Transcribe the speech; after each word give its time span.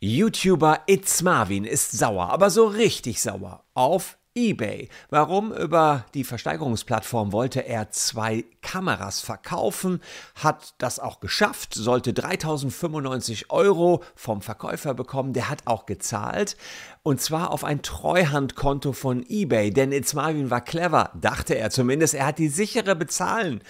YouTuber 0.00 0.80
It's 0.86 1.22
Marvin 1.22 1.64
ist 1.64 1.92
sauer, 1.92 2.30
aber 2.30 2.50
so 2.50 2.66
richtig 2.66 3.22
sauer 3.22 3.64
auf 3.72 4.18
eBay. 4.34 4.90
Warum? 5.08 5.50
Über 5.52 6.04
die 6.12 6.22
Versteigerungsplattform 6.22 7.32
wollte 7.32 7.66
er 7.66 7.90
zwei 7.90 8.44
Kameras 8.60 9.20
verkaufen, 9.22 10.02
hat 10.34 10.74
das 10.76 11.00
auch 11.00 11.20
geschafft, 11.20 11.72
sollte 11.72 12.12
3095 12.12 13.50
Euro 13.50 14.02
vom 14.14 14.42
Verkäufer 14.42 14.92
bekommen, 14.92 15.32
der 15.32 15.48
hat 15.48 15.62
auch 15.64 15.86
gezahlt 15.86 16.58
und 17.02 17.20
zwar 17.20 17.52
auf 17.52 17.64
ein 17.64 17.82
Treuhandkonto 17.82 18.92
von 18.92 19.24
eBay, 19.28 19.70
denn 19.70 19.92
It's 19.92 20.12
Marvin 20.12 20.50
war 20.50 20.60
clever, 20.60 21.10
dachte 21.14 21.56
er 21.56 21.70
zumindest, 21.70 22.14
er 22.14 22.26
hat 22.26 22.38
die 22.38 22.48
sichere 22.48 22.96
Bezahlen 22.96 23.62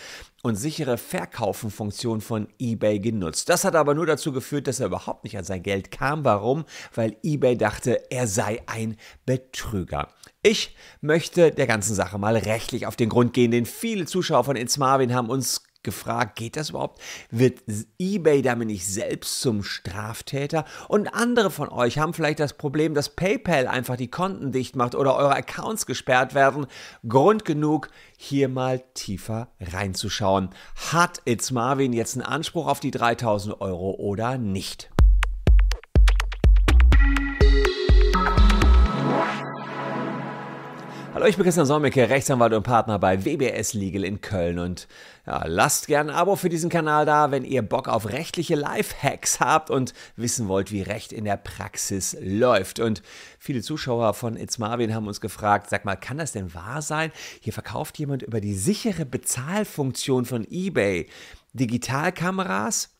und 0.46 0.54
sichere 0.54 0.96
Verkaufen-Funktion 0.96 2.20
von 2.20 2.46
eBay 2.60 3.00
genutzt. 3.00 3.48
Das 3.48 3.64
hat 3.64 3.74
aber 3.74 3.94
nur 3.94 4.06
dazu 4.06 4.30
geführt, 4.30 4.68
dass 4.68 4.78
er 4.78 4.86
überhaupt 4.86 5.24
nicht 5.24 5.36
an 5.36 5.42
sein 5.42 5.64
Geld 5.64 5.90
kam. 5.90 6.24
Warum? 6.24 6.64
Weil 6.94 7.16
eBay 7.24 7.56
dachte, 7.56 8.00
er 8.12 8.28
sei 8.28 8.62
ein 8.66 8.96
Betrüger. 9.24 10.06
Ich 10.44 10.76
möchte 11.00 11.50
der 11.50 11.66
ganzen 11.66 11.96
Sache 11.96 12.18
mal 12.18 12.36
rechtlich 12.36 12.86
auf 12.86 12.94
den 12.94 13.08
Grund 13.08 13.32
gehen, 13.32 13.50
denn 13.50 13.66
viele 13.66 14.06
Zuschauer 14.06 14.44
von 14.44 14.54
It's 14.54 14.78
Marvin 14.78 15.12
haben 15.12 15.30
uns 15.30 15.64
gefragt, 15.86 16.36
geht 16.36 16.56
das 16.56 16.68
überhaupt? 16.70 17.00
Wird 17.30 17.60
eBay 17.98 18.42
damit 18.42 18.68
nicht 18.68 18.86
selbst 18.86 19.40
zum 19.40 19.62
Straftäter? 19.62 20.66
Und 20.88 21.14
andere 21.14 21.50
von 21.50 21.70
euch 21.70 21.98
haben 21.98 22.12
vielleicht 22.12 22.40
das 22.40 22.52
Problem, 22.52 22.92
dass 22.92 23.08
PayPal 23.08 23.66
einfach 23.66 23.96
die 23.96 24.10
Konten 24.10 24.52
dicht 24.52 24.76
macht 24.76 24.94
oder 24.94 25.16
eure 25.16 25.34
Accounts 25.34 25.86
gesperrt 25.86 26.34
werden. 26.34 26.66
Grund 27.08 27.46
genug, 27.46 27.88
hier 28.18 28.50
mal 28.50 28.82
tiefer 28.92 29.48
reinzuschauen. 29.60 30.50
Hat 30.92 31.22
It's 31.24 31.50
Marvin 31.50 31.94
jetzt 31.94 32.16
einen 32.16 32.26
Anspruch 32.26 32.66
auf 32.66 32.80
die 32.80 32.90
3000 32.90 33.60
Euro 33.62 33.92
oder 33.92 34.36
nicht? 34.36 34.90
Hallo, 41.16 41.24
ich 41.24 41.36
bin 41.36 41.44
Christian 41.44 41.64
Solmecke, 41.64 42.10
Rechtsanwalt 42.10 42.52
und 42.52 42.62
Partner 42.62 42.98
bei 42.98 43.24
WBS 43.24 43.72
Legal 43.72 44.04
in 44.04 44.20
Köln 44.20 44.58
und 44.58 44.86
ja, 45.26 45.46
lasst 45.46 45.86
gerne 45.86 46.12
ein 46.12 46.14
Abo 46.14 46.36
für 46.36 46.50
diesen 46.50 46.68
Kanal 46.68 47.06
da, 47.06 47.30
wenn 47.30 47.42
ihr 47.42 47.62
Bock 47.62 47.88
auf 47.88 48.10
rechtliche 48.10 48.54
Lifehacks 48.54 49.40
habt 49.40 49.70
und 49.70 49.94
wissen 50.16 50.46
wollt, 50.46 50.72
wie 50.72 50.82
Recht 50.82 51.14
in 51.14 51.24
der 51.24 51.38
Praxis 51.38 52.14
läuft. 52.20 52.80
Und 52.80 53.00
viele 53.38 53.62
Zuschauer 53.62 54.12
von 54.12 54.36
It's 54.36 54.58
Marvin 54.58 54.94
haben 54.94 55.06
uns 55.06 55.22
gefragt, 55.22 55.70
sag 55.70 55.86
mal, 55.86 55.96
kann 55.96 56.18
das 56.18 56.32
denn 56.32 56.52
wahr 56.52 56.82
sein? 56.82 57.10
Hier 57.40 57.54
verkauft 57.54 57.98
jemand 57.98 58.22
über 58.22 58.42
die 58.42 58.54
sichere 58.54 59.06
Bezahlfunktion 59.06 60.26
von 60.26 60.46
eBay 60.50 61.08
Digitalkameras 61.54 62.90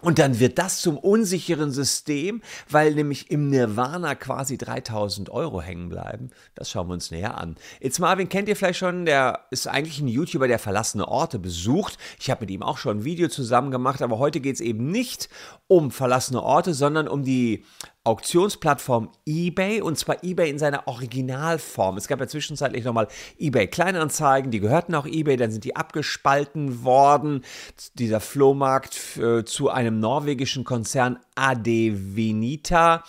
und 0.00 0.18
dann 0.18 0.38
wird 0.38 0.58
das 0.58 0.80
zum 0.80 0.96
unsicheren 0.96 1.72
System, 1.72 2.40
weil 2.68 2.94
nämlich 2.94 3.30
im 3.30 3.48
Nirvana 3.48 4.14
quasi 4.14 4.56
3000 4.56 5.30
Euro 5.30 5.60
hängen 5.60 5.88
bleiben. 5.88 6.30
Das 6.54 6.70
schauen 6.70 6.88
wir 6.88 6.94
uns 6.94 7.10
näher 7.10 7.36
an. 7.36 7.56
It's 7.80 7.98
Marvin 7.98 8.28
kennt 8.28 8.48
ihr 8.48 8.56
vielleicht 8.56 8.78
schon, 8.78 9.06
der 9.06 9.46
ist 9.50 9.66
eigentlich 9.66 10.00
ein 10.00 10.08
YouTuber, 10.08 10.46
der 10.46 10.58
verlassene 10.58 11.08
Orte 11.08 11.38
besucht. 11.38 11.98
Ich 12.20 12.30
habe 12.30 12.42
mit 12.42 12.50
ihm 12.50 12.62
auch 12.62 12.78
schon 12.78 12.98
ein 12.98 13.04
Video 13.04 13.28
zusammen 13.28 13.70
gemacht, 13.70 14.02
aber 14.02 14.18
heute 14.18 14.40
geht 14.40 14.54
es 14.54 14.60
eben 14.60 14.90
nicht 14.90 15.28
um 15.66 15.90
verlassene 15.90 16.42
Orte, 16.42 16.74
sondern 16.74 17.08
um 17.08 17.24
die 17.24 17.64
Auktionsplattform 18.04 19.10
eBay 19.26 19.82
und 19.82 19.98
zwar 19.98 20.22
eBay 20.24 20.48
in 20.48 20.58
seiner 20.58 20.88
Originalform. 20.88 21.96
Es 21.96 22.08
gab 22.08 22.20
ja 22.20 22.26
zwischenzeitlich 22.26 22.84
nochmal 22.84 23.08
eBay 23.38 23.66
Kleinanzeigen, 23.66 24.50
die 24.50 24.60
gehörten 24.60 24.94
auch 24.94 25.06
eBay, 25.06 25.36
dann 25.36 25.50
sind 25.50 25.64
die 25.64 25.76
abgespalten 25.76 26.84
worden. 26.84 27.44
Dieser 27.94 28.20
Flohmarkt 28.20 29.18
äh, 29.18 29.44
zu 29.44 29.68
einem 29.68 30.00
norwegischen 30.00 30.64
Konzern 30.64 31.18
Adevenita 31.34 33.04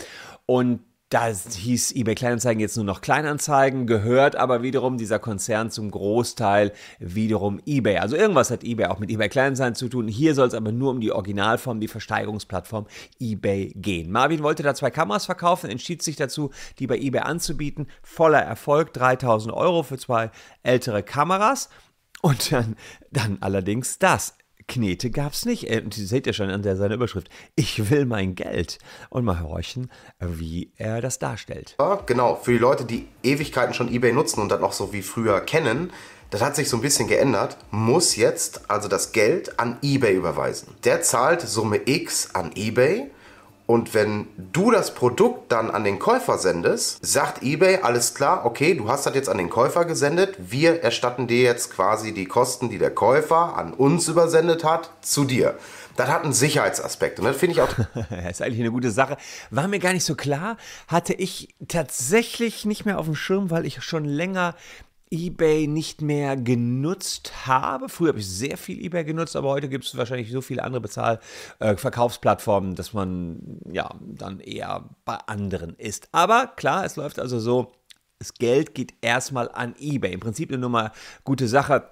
und 0.45 0.81
da 1.09 1.25
hieß 1.25 1.93
eBay 1.95 2.13
Kleinanzeigen 2.13 2.59
jetzt 2.59 2.75
nur 2.75 2.85
noch 2.85 3.01
Kleinanzeigen, 3.01 3.87
gehört 3.87 4.35
aber 4.35 4.61
wiederum 4.61 4.97
dieser 4.97 5.17
Konzern 5.17 5.71
zum 5.71 5.89
Großteil 5.89 6.71
wiederum 6.99 7.59
eBay. 7.65 7.97
Also 7.97 8.15
irgendwas 8.15 8.51
hat 8.51 8.63
eBay 8.63 8.85
auch 8.85 8.99
mit 8.99 9.09
eBay 9.09 9.27
Kleinanzeigen 9.27 9.73
zu 9.73 9.89
tun. 9.89 10.07
Hier 10.07 10.35
soll 10.35 10.47
es 10.47 10.53
aber 10.53 10.71
nur 10.71 10.91
um 10.91 11.01
die 11.01 11.11
Originalform, 11.11 11.79
die 11.79 11.87
Versteigerungsplattform 11.87 12.85
eBay 13.19 13.73
gehen. 13.75 14.11
Marvin 14.11 14.43
wollte 14.43 14.61
da 14.61 14.75
zwei 14.75 14.91
Kameras 14.91 15.25
verkaufen, 15.25 15.71
entschied 15.71 16.03
sich 16.03 16.15
dazu, 16.15 16.51
die 16.77 16.85
bei 16.85 16.99
eBay 16.99 17.21
anzubieten. 17.21 17.87
Voller 18.03 18.41
Erfolg, 18.41 18.93
3000 18.93 19.51
Euro 19.51 19.81
für 19.81 19.97
zwei 19.97 20.29
ältere 20.61 21.01
Kameras. 21.01 21.69
Und 22.21 22.51
dann, 22.51 22.75
dann 23.11 23.37
allerdings 23.41 23.97
das. 23.97 24.35
Knete 24.69 25.11
gab 25.11 25.33
es 25.33 25.45
nicht. 25.45 25.69
Und 25.69 25.93
Sie 25.93 26.05
seht 26.05 26.25
ja 26.25 26.31
schon 26.31 26.49
an 26.49 26.61
der, 26.61 26.77
seiner 26.77 26.95
Überschrift. 26.95 27.27
Ich 27.55 27.89
will 27.89 28.05
mein 28.05 28.35
Geld. 28.35 28.77
Und 29.09 29.25
mal 29.25 29.41
horchen, 29.41 29.91
wie 30.19 30.71
er 30.77 31.01
das 31.01 31.19
darstellt. 31.19 31.75
Ja, 31.79 31.95
genau, 32.05 32.35
für 32.35 32.53
die 32.53 32.57
Leute, 32.57 32.85
die 32.85 33.07
Ewigkeiten 33.23 33.73
schon 33.73 33.93
eBay 33.93 34.13
nutzen 34.13 34.41
und 34.41 34.49
dann 34.49 34.63
auch 34.63 34.71
so 34.71 34.93
wie 34.93 35.01
früher 35.01 35.41
kennen, 35.41 35.91
das 36.29 36.41
hat 36.41 36.55
sich 36.55 36.69
so 36.69 36.77
ein 36.77 36.81
bisschen 36.81 37.07
geändert, 37.07 37.57
muss 37.71 38.15
jetzt 38.15 38.69
also 38.69 38.87
das 38.87 39.11
Geld 39.11 39.59
an 39.59 39.77
eBay 39.81 40.15
überweisen. 40.15 40.75
Der 40.83 41.01
zahlt 41.01 41.41
Summe 41.41 41.81
X 41.85 42.35
an 42.35 42.51
eBay 42.55 43.09
und 43.69 43.93
wenn 43.93 44.25
du 44.35 44.71
das 44.71 44.95
Produkt 44.95 45.51
dann 45.51 45.69
an 45.69 45.83
den 45.83 45.99
Käufer 45.99 46.39
sendest, 46.39 47.05
sagt 47.05 47.43
eBay, 47.43 47.81
alles 47.83 48.15
klar, 48.15 48.43
okay, 48.43 48.73
du 48.73 48.89
hast 48.89 49.05
das 49.05 49.13
jetzt 49.13 49.29
an 49.29 49.37
den 49.37 49.51
Käufer 49.51 49.85
gesendet, 49.85 50.35
wir 50.39 50.81
erstatten 50.81 51.27
dir 51.27 51.43
jetzt 51.43 51.71
quasi 51.71 52.11
die 52.11 52.25
Kosten, 52.25 52.71
die 52.71 52.79
der 52.79 52.89
Käufer 52.89 53.55
an 53.55 53.75
uns 53.75 54.07
übersendet 54.07 54.63
hat, 54.63 54.89
zu 55.01 55.23
dir. 55.23 55.59
Das 55.97 56.09
hat 56.09 56.23
einen 56.23 56.33
Sicherheitsaspekt 56.33 57.19
und 57.19 57.25
das 57.25 57.37
finde 57.37 57.53
ich 57.53 57.61
auch. 57.61 57.69
das 58.09 58.31
ist 58.31 58.41
eigentlich 58.41 58.61
eine 58.61 58.71
gute 58.71 58.89
Sache. 58.89 59.17
War 59.51 59.67
mir 59.67 59.77
gar 59.77 59.93
nicht 59.93 60.05
so 60.05 60.15
klar, 60.15 60.57
hatte 60.87 61.13
ich 61.13 61.53
tatsächlich 61.67 62.65
nicht 62.65 62.85
mehr 62.85 62.97
auf 62.97 63.05
dem 63.05 63.13
Schirm, 63.13 63.51
weil 63.51 63.67
ich 63.67 63.83
schon 63.83 64.03
länger 64.03 64.55
eBay 65.11 65.67
nicht 65.67 66.01
mehr 66.01 66.37
genutzt 66.37 67.47
habe. 67.47 67.89
Früher 67.89 68.09
habe 68.09 68.19
ich 68.19 68.27
sehr 68.27 68.57
viel 68.57 68.83
eBay 68.83 69.03
genutzt, 69.03 69.35
aber 69.35 69.49
heute 69.49 69.69
gibt 69.69 69.85
es 69.85 69.97
wahrscheinlich 69.97 70.31
so 70.31 70.41
viele 70.41 70.63
andere 70.63 70.81
Bezahlverkaufsplattformen, 70.81 72.73
äh, 72.73 72.75
dass 72.75 72.93
man 72.93 73.59
ja 73.71 73.93
dann 74.01 74.39
eher 74.39 74.89
bei 75.05 75.15
anderen 75.15 75.75
ist. 75.75 76.09
Aber 76.11 76.47
klar, 76.55 76.85
es 76.85 76.95
läuft 76.95 77.19
also 77.19 77.39
so, 77.39 77.71
das 78.19 78.33
Geld 78.35 78.75
geht 78.75 78.93
erstmal 79.01 79.49
an 79.49 79.75
eBay. 79.79 80.13
Im 80.13 80.19
Prinzip 80.19 80.49
eine 80.49 80.59
Nummer 80.59 80.91
gute 81.23 81.47
Sache. 81.47 81.89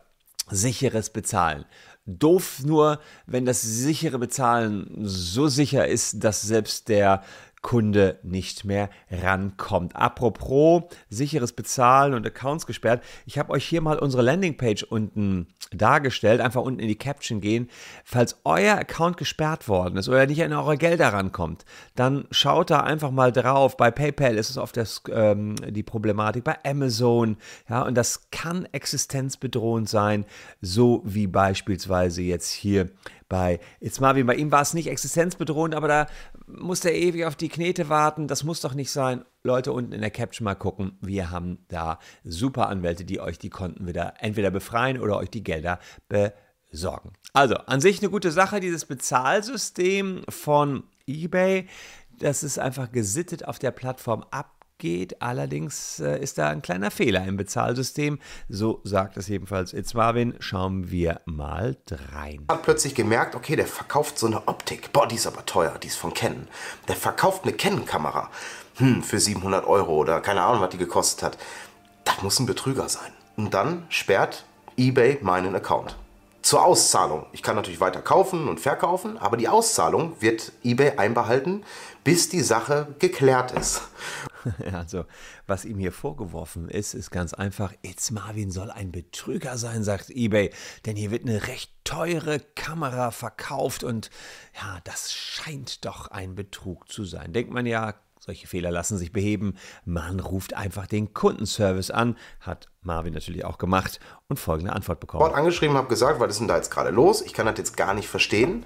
Sicheres 0.50 1.10
Bezahlen. 1.10 1.66
Doof 2.06 2.64
nur, 2.64 3.02
wenn 3.26 3.46
das 3.46 3.62
sichere 3.62 4.18
Bezahlen 4.18 4.90
so 5.02 5.50
sicher 5.50 5.88
ist, 5.88 6.24
dass 6.24 6.42
selbst 6.42 6.88
der 6.88 7.22
Kunde 7.68 8.18
nicht 8.24 8.64
mehr 8.64 8.90
rankommt. 9.12 9.94
Apropos 9.94 10.84
sicheres 11.10 11.52
Bezahlen 11.52 12.14
und 12.14 12.26
Accounts 12.26 12.66
gesperrt. 12.66 13.04
Ich 13.26 13.38
habe 13.38 13.52
euch 13.52 13.66
hier 13.66 13.82
mal 13.82 14.00
unsere 14.00 14.24
Landingpage 14.24 14.84
unten 14.84 15.48
dargestellt. 15.72 16.40
Einfach 16.40 16.62
unten 16.62 16.80
in 16.80 16.88
die 16.88 16.98
Caption 16.98 17.42
gehen. 17.42 17.70
Falls 18.06 18.40
euer 18.46 18.78
Account 18.78 19.18
gesperrt 19.18 19.68
worden 19.68 19.98
ist 19.98 20.08
oder 20.08 20.26
nicht 20.28 20.42
an 20.42 20.54
eure 20.54 20.78
Gelder 20.78 21.10
rankommt, 21.12 21.66
dann 21.94 22.24
schaut 22.32 22.70
da 22.70 22.80
einfach 22.80 23.12
mal 23.12 23.34
drauf. 23.34 23.76
Bei 23.76 23.92
PayPal 23.92 24.38
ist 24.38 24.50
es 24.50 24.58
oft 24.58 24.78
das, 24.78 25.02
ähm, 25.12 25.58
die 25.68 25.84
Problematik, 25.84 26.46
bei 26.46 26.56
Amazon. 26.64 27.36
Ja, 27.70 27.82
und 27.82 27.96
das 27.96 28.32
kann 28.32 28.64
existenzbedrohend 28.72 29.90
sein, 29.90 30.24
so 30.62 31.02
wie 31.04 31.28
beispielsweise 31.28 32.22
jetzt 32.22 32.50
hier 32.50 32.92
bei 33.30 33.60
It's 33.80 34.00
Marvin. 34.00 34.26
Bei 34.26 34.36
ihm 34.36 34.52
war 34.52 34.62
es 34.62 34.74
nicht 34.74 34.88
existenzbedrohend, 34.88 35.76
aber 35.76 35.88
da 35.88 36.08
musste 36.48 36.90
er 36.90 36.96
ewig 36.96 37.26
auf 37.26 37.36
die 37.36 37.50
Knete 37.50 37.90
warten. 37.90 38.28
Das 38.28 38.44
muss 38.44 38.62
doch 38.62 38.74
nicht 38.74 38.92
sein. 38.92 39.26
Leute, 39.44 39.72
unten 39.72 39.94
in 39.94 40.02
der 40.02 40.12
Caption 40.12 40.46
mal 40.46 40.56
gucken. 40.56 40.98
Wir 41.02 41.32
haben 41.32 41.60
da 41.68 42.00
super 42.24 42.70
Anwälte, 42.70 43.06
die 43.06 43.20
euch 43.20 43.40
die 43.40 43.50
Konten 43.50 43.88
wieder 43.88 44.16
entweder 44.20 44.52
befreien 44.52 45.00
oder 45.00 45.18
euch 45.18 45.30
die 45.30 45.44
Gelder 45.44 45.80
besorgen. 46.08 47.14
Also, 47.34 47.56
an 47.56 47.82
sich 47.82 48.00
eine 48.00 48.10
gute 48.10 48.32
Sache, 48.32 48.60
dieses 48.60 48.86
Bezahlsystem 48.86 50.24
von 50.30 50.84
eBay. 51.06 51.68
Das 52.20 52.44
ist 52.44 52.58
einfach 52.58 52.92
gesittet 52.92 53.48
auf 53.48 53.60
der 53.60 53.72
Plattform 53.72 54.26
ab 54.32 54.57
geht. 54.78 55.22
Allerdings 55.22 56.00
äh, 56.00 56.20
ist 56.22 56.38
da 56.38 56.50
ein 56.50 56.62
kleiner 56.62 56.92
Fehler 56.92 57.26
im 57.26 57.38
Bezahlsystem. 57.38 58.20
So 58.50 58.82
sagt 58.84 59.18
es 59.18 59.28
jedenfalls 59.28 59.74
It's 59.74 59.94
Marvin. 59.94 60.36
Schauen 60.40 60.92
wir 60.92 61.22
mal 61.26 61.78
rein. 62.14 62.46
Hat 62.50 62.64
plötzlich 62.64 62.96
gemerkt, 62.96 63.36
okay, 63.36 63.56
der 63.56 63.68
verkauft 63.68 64.20
so 64.20 64.28
eine 64.28 64.48
Optik. 64.48 64.92
Boah, 64.94 65.08
die 65.08 65.16
ist 65.16 65.28
aber 65.28 65.46
teuer, 65.46 65.78
die 65.82 65.88
ist 65.88 65.98
von 65.98 66.14
Canon. 66.14 66.48
Der 66.88 66.96
verkauft 66.96 67.44
eine 67.44 67.54
Canon-Kamera. 67.54 68.30
Hm, 68.76 69.02
für 69.02 69.20
700 69.20 69.66
Euro 69.66 69.96
oder 69.96 70.22
keine 70.22 70.44
Ahnung, 70.44 70.62
was 70.62 70.70
die 70.70 70.78
gekostet 70.78 71.24
hat. 71.24 71.38
Das 72.06 72.22
muss 72.22 72.40
ein 72.40 72.46
Betrüger 72.46 72.88
sein. 72.90 73.12
Und 73.36 73.54
dann 73.54 73.86
sperrt 73.90 74.46
eBay 74.78 75.18
meinen 75.22 75.56
Account. 75.56 75.96
Zur 76.48 76.64
Auszahlung. 76.64 77.26
Ich 77.34 77.44
kann 77.44 77.58
natürlich 77.58 77.82
weiter 77.82 78.02
kaufen 78.02 78.48
und 78.48 78.62
verkaufen, 78.62 79.18
aber 79.18 79.36
die 79.36 79.50
Auszahlung 79.50 80.22
wird 80.22 80.54
eBay 80.64 80.92
einbehalten, 80.98 81.66
bis 82.06 82.30
die 82.30 82.40
Sache 82.40 82.96
geklärt 83.00 83.52
ist. 83.52 83.82
Also, 84.72 85.04
was 85.46 85.66
ihm 85.66 85.78
hier 85.78 85.92
vorgeworfen 85.92 86.70
ist, 86.70 86.94
ist 86.94 87.12
ganz 87.12 87.34
einfach, 87.34 87.74
It's 87.82 88.12
Marvin 88.12 88.50
soll 88.50 88.72
ein 88.72 88.94
Betrüger 88.94 89.58
sein, 89.58 89.84
sagt 89.84 90.10
eBay, 90.10 90.52
denn 90.86 90.96
hier 90.96 91.12
wird 91.12 91.24
eine 91.24 91.48
recht 91.48 91.74
teure 91.84 92.40
Kamera 92.40 93.12
verkauft 93.12 93.84
und 93.84 94.10
ja, 94.56 94.80
das 94.86 95.12
scheint 95.12 95.84
doch 95.84 96.08
ein 96.12 96.36
Betrug 96.36 96.90
zu 96.90 97.04
sein. 97.04 97.34
Denkt 97.34 97.52
man 97.52 97.66
ja, 97.66 97.96
solche 98.20 98.48
Fehler 98.48 98.72
lassen 98.72 98.98
sich 98.98 99.12
beheben. 99.12 99.56
Man 99.86 100.20
ruft 100.20 100.56
einfach 100.56 100.88
den 100.88 101.14
Kundenservice 101.14 101.92
an, 101.92 102.18
hat 102.40 102.68
Marvin 102.82 103.14
natürlich 103.14 103.46
auch 103.46 103.58
gemacht 103.58 104.00
und 104.28 104.40
folgende 104.40 104.74
Antwort 104.74 105.00
bekommen. 105.00 105.24
Dort 105.24 105.36
angeschrieben, 105.36 105.78
habe 105.78 105.88
gesagt, 105.88 106.20
was 106.20 106.32
ist 106.32 106.40
denn 106.40 106.48
da 106.48 106.58
jetzt 106.58 106.72
gerade 106.72 106.90
los? 106.90 107.22
Ich 107.22 107.34
kann 107.34 107.46
das 107.46 107.58
jetzt 107.58 107.78
gar 107.78 107.94
nicht 107.94 108.08
verstehen. 108.08 108.66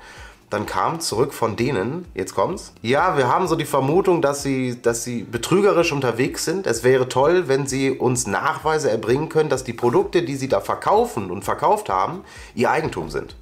Dann 0.52 0.66
kam 0.66 1.00
zurück 1.00 1.34
von 1.34 1.56
denen, 1.56 2.06
jetzt 2.14 2.36
kommt's. 2.36 2.74
Ja, 2.82 3.18
wir 3.18 3.30
haben 3.30 3.48
so 3.48 3.56
die 3.56 3.66
Vermutung, 3.66 4.22
dass 4.22 4.44
sie, 4.44 4.82
dass 4.82 5.06
sie 5.06 5.24
betrügerisch 5.24 5.94
unterwegs 5.94 6.44
sind. 6.44 6.68
Es 6.68 6.84
wäre 6.84 7.08
toll, 7.08 7.48
wenn 7.48 7.68
sie 7.68 7.92
uns 7.92 8.28
Nachweise 8.28 8.92
erbringen 8.92 9.30
können, 9.30 9.48
dass 9.48 9.64
die 9.64 9.72
Produkte, 9.72 10.24
die 10.24 10.36
sie 10.36 10.50
da 10.50 10.60
verkaufen 10.60 11.32
und 11.32 11.46
verkauft 11.46 11.88
haben, 11.88 12.26
ihr 12.54 12.70
Eigentum 12.70 13.10
sind. 13.10 13.38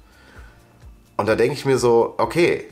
Und 1.16 1.28
da 1.28 1.34
denke 1.34 1.54
ich 1.54 1.64
mir 1.64 1.78
so, 1.78 2.14
okay, 2.16 2.68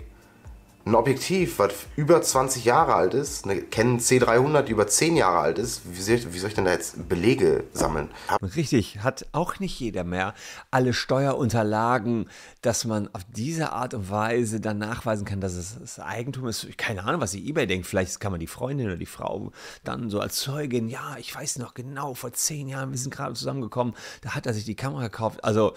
ein 0.88 0.94
Objektiv, 0.94 1.58
was 1.58 1.74
über 1.96 2.22
20 2.22 2.64
Jahre 2.64 2.94
alt 2.94 3.14
ist, 3.14 3.44
eine 3.44 3.60
Canon 3.60 3.98
C300, 4.00 4.62
die 4.62 4.72
über 4.72 4.86
10 4.86 5.16
Jahre 5.16 5.38
alt 5.38 5.58
ist, 5.58 5.82
wie 5.84 6.00
soll, 6.00 6.14
ich, 6.16 6.32
wie 6.32 6.38
soll 6.38 6.48
ich 6.48 6.54
denn 6.54 6.64
da 6.64 6.72
jetzt 6.72 7.08
Belege 7.08 7.64
sammeln? 7.72 8.08
Richtig, 8.56 9.00
hat 9.00 9.26
auch 9.32 9.58
nicht 9.58 9.78
jeder 9.78 10.04
mehr 10.04 10.34
alle 10.70 10.94
Steuerunterlagen, 10.94 12.28
dass 12.62 12.86
man 12.86 13.08
auf 13.14 13.22
diese 13.28 13.72
Art 13.72 13.92
und 13.92 14.10
Weise 14.10 14.60
dann 14.60 14.78
nachweisen 14.78 15.26
kann, 15.26 15.40
dass 15.40 15.54
es 15.54 15.78
das 15.78 16.00
Eigentum 16.00 16.48
ist. 16.48 16.66
Keine 16.78 17.04
Ahnung, 17.04 17.20
was 17.20 17.32
sie 17.32 17.46
eBay 17.46 17.66
denkt. 17.66 17.86
Vielleicht 17.86 18.18
kann 18.20 18.32
man 18.32 18.40
die 18.40 18.46
Freundin 18.46 18.86
oder 18.86 18.96
die 18.96 19.06
Frau 19.06 19.52
dann 19.84 20.08
so 20.08 20.20
als 20.20 20.36
Zeugin, 20.36 20.88
ja, 20.88 21.16
ich 21.18 21.34
weiß 21.34 21.58
noch 21.58 21.74
genau, 21.74 22.14
vor 22.14 22.32
10 22.32 22.68
Jahren, 22.68 22.90
wir 22.90 22.98
sind 22.98 23.14
gerade 23.14 23.34
zusammengekommen, 23.34 23.94
da 24.22 24.34
hat 24.34 24.46
er 24.46 24.54
sich 24.54 24.64
die 24.64 24.76
Kamera 24.76 25.02
gekauft. 25.02 25.44
Also 25.44 25.74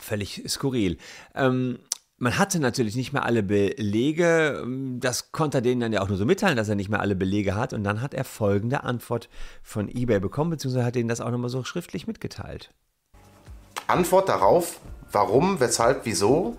völlig 0.00 0.44
skurril. 0.48 0.98
Ähm, 1.34 1.78
man 2.18 2.36
hatte 2.36 2.58
natürlich 2.58 2.96
nicht 2.96 3.12
mehr 3.12 3.24
alle 3.24 3.42
Belege. 3.42 4.66
Das 4.98 5.30
konnte 5.32 5.58
er 5.58 5.62
denen 5.62 5.80
dann 5.80 5.92
ja 5.92 6.02
auch 6.02 6.08
nur 6.08 6.18
so 6.18 6.24
mitteilen, 6.24 6.56
dass 6.56 6.68
er 6.68 6.74
nicht 6.74 6.90
mehr 6.90 7.00
alle 7.00 7.14
Belege 7.14 7.54
hat. 7.54 7.72
Und 7.72 7.84
dann 7.84 8.02
hat 8.02 8.12
er 8.12 8.24
folgende 8.24 8.82
Antwort 8.84 9.28
von 9.62 9.88
eBay 9.88 10.18
bekommen, 10.18 10.50
beziehungsweise 10.50 10.84
hat 10.84 10.96
denen 10.96 11.08
das 11.08 11.20
auch 11.20 11.30
nochmal 11.30 11.50
so 11.50 11.62
schriftlich 11.64 12.06
mitgeteilt. 12.06 12.70
Antwort 13.86 14.28
darauf, 14.28 14.80
warum, 15.12 15.60
weshalb, 15.60 16.04
wieso 16.04 16.56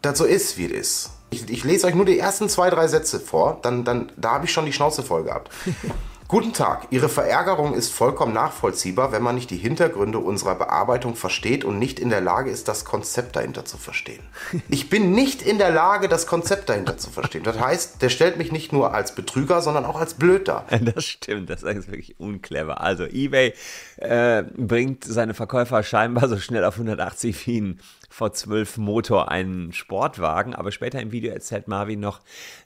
das 0.00 0.18
so 0.18 0.24
ist, 0.24 0.58
wie 0.58 0.66
es 0.66 0.72
ist. 0.72 1.10
Ich, 1.30 1.48
ich, 1.48 1.64
lese 1.64 1.86
euch 1.86 1.94
nur 1.94 2.04
die 2.04 2.18
ersten 2.18 2.48
zwei, 2.48 2.70
drei 2.70 2.88
Sätze 2.88 3.20
vor, 3.20 3.58
dann, 3.62 3.84
dann 3.84 4.12
da 4.16 4.32
habe 4.32 4.44
ich 4.44 4.52
schon 4.52 4.66
die 4.66 4.72
Schnauze 4.72 5.02
voll 5.02 5.24
gehabt. 5.24 5.50
Guten 6.32 6.54
Tag. 6.54 6.86
Ihre 6.88 7.10
Verärgerung 7.10 7.74
ist 7.74 7.92
vollkommen 7.92 8.32
nachvollziehbar, 8.32 9.12
wenn 9.12 9.22
man 9.22 9.34
nicht 9.34 9.50
die 9.50 9.58
Hintergründe 9.58 10.18
unserer 10.18 10.54
Bearbeitung 10.54 11.14
versteht 11.14 11.62
und 11.62 11.78
nicht 11.78 12.00
in 12.00 12.08
der 12.08 12.22
Lage 12.22 12.50
ist, 12.50 12.68
das 12.68 12.86
Konzept 12.86 13.36
dahinter 13.36 13.66
zu 13.66 13.76
verstehen. 13.76 14.22
Ich 14.70 14.88
bin 14.88 15.12
nicht 15.12 15.42
in 15.42 15.58
der 15.58 15.70
Lage, 15.70 16.08
das 16.08 16.26
Konzept 16.26 16.70
dahinter 16.70 16.96
zu 16.96 17.10
verstehen. 17.10 17.42
Das 17.42 17.60
heißt, 17.60 18.00
der 18.00 18.08
stellt 18.08 18.38
mich 18.38 18.50
nicht 18.50 18.72
nur 18.72 18.94
als 18.94 19.14
Betrüger, 19.14 19.60
sondern 19.60 19.84
auch 19.84 20.00
als 20.00 20.14
blöd 20.14 20.48
dar. 20.48 20.64
Das 20.94 21.04
stimmt, 21.04 21.50
das 21.50 21.62
ist 21.62 21.88
wirklich 21.88 22.18
unclever. 22.18 22.80
Also 22.80 23.04
eBay 23.04 23.52
äh, 23.98 24.42
bringt 24.56 25.04
seine 25.04 25.34
Verkäufer 25.34 25.82
scheinbar 25.82 26.30
so 26.30 26.38
schnell 26.38 26.64
auf 26.64 26.76
180 26.76 27.46
wie 27.46 27.60
ein 27.60 27.80
V12 28.12 28.78
Motor 28.80 29.30
einen 29.30 29.72
Sportwagen. 29.72 30.54
Aber 30.54 30.70
später 30.70 31.00
im 31.00 31.12
Video 31.12 31.32
erzählt 31.32 31.66
Marvin 31.68 32.00
noch, 32.00 32.20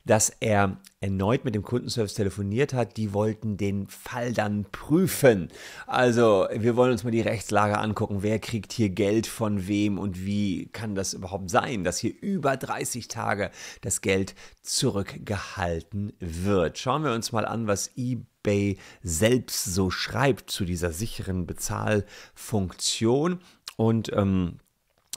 dass 0.04 0.30
er 0.40 0.78
erneut 1.00 1.44
mit 1.44 1.54
dem 1.54 1.62
Kundenservice 1.62 2.14
telefoniert 2.14 2.74
hat. 2.74 2.96
Die 2.96 3.12
wollten 3.12 3.56
den 3.56 3.86
Fall 3.86 4.32
dann 4.32 4.64
prüfen. 4.72 5.48
Also 5.86 6.48
wir 6.52 6.76
wollen 6.76 6.92
uns 6.92 7.04
mal 7.04 7.10
die 7.10 7.20
Rechtslage 7.20 7.78
angucken. 7.78 8.22
Wer 8.22 8.38
kriegt 8.40 8.72
hier 8.72 8.88
Geld 8.90 9.26
von 9.26 9.68
wem 9.68 9.98
und 9.98 10.24
wie 10.24 10.66
kann 10.66 10.94
das 10.94 11.14
überhaupt 11.14 11.50
sein, 11.50 11.84
dass 11.84 11.98
hier 11.98 12.12
über 12.20 12.56
30 12.56 13.08
Tage 13.08 13.50
das 13.82 14.00
Geld 14.00 14.34
zurückgehalten 14.62 16.12
wird? 16.18 16.78
Schauen 16.78 17.04
wir 17.04 17.12
uns 17.12 17.30
mal 17.32 17.44
an, 17.44 17.66
was 17.66 17.92
eBay 17.96 18.78
selbst 19.02 19.64
so 19.64 19.90
schreibt 19.90 20.50
zu 20.50 20.64
dieser 20.64 20.92
sicheren 20.92 21.46
Bezahlfunktion. 21.46 23.40
Und 23.76 24.10
ähm, 24.14 24.58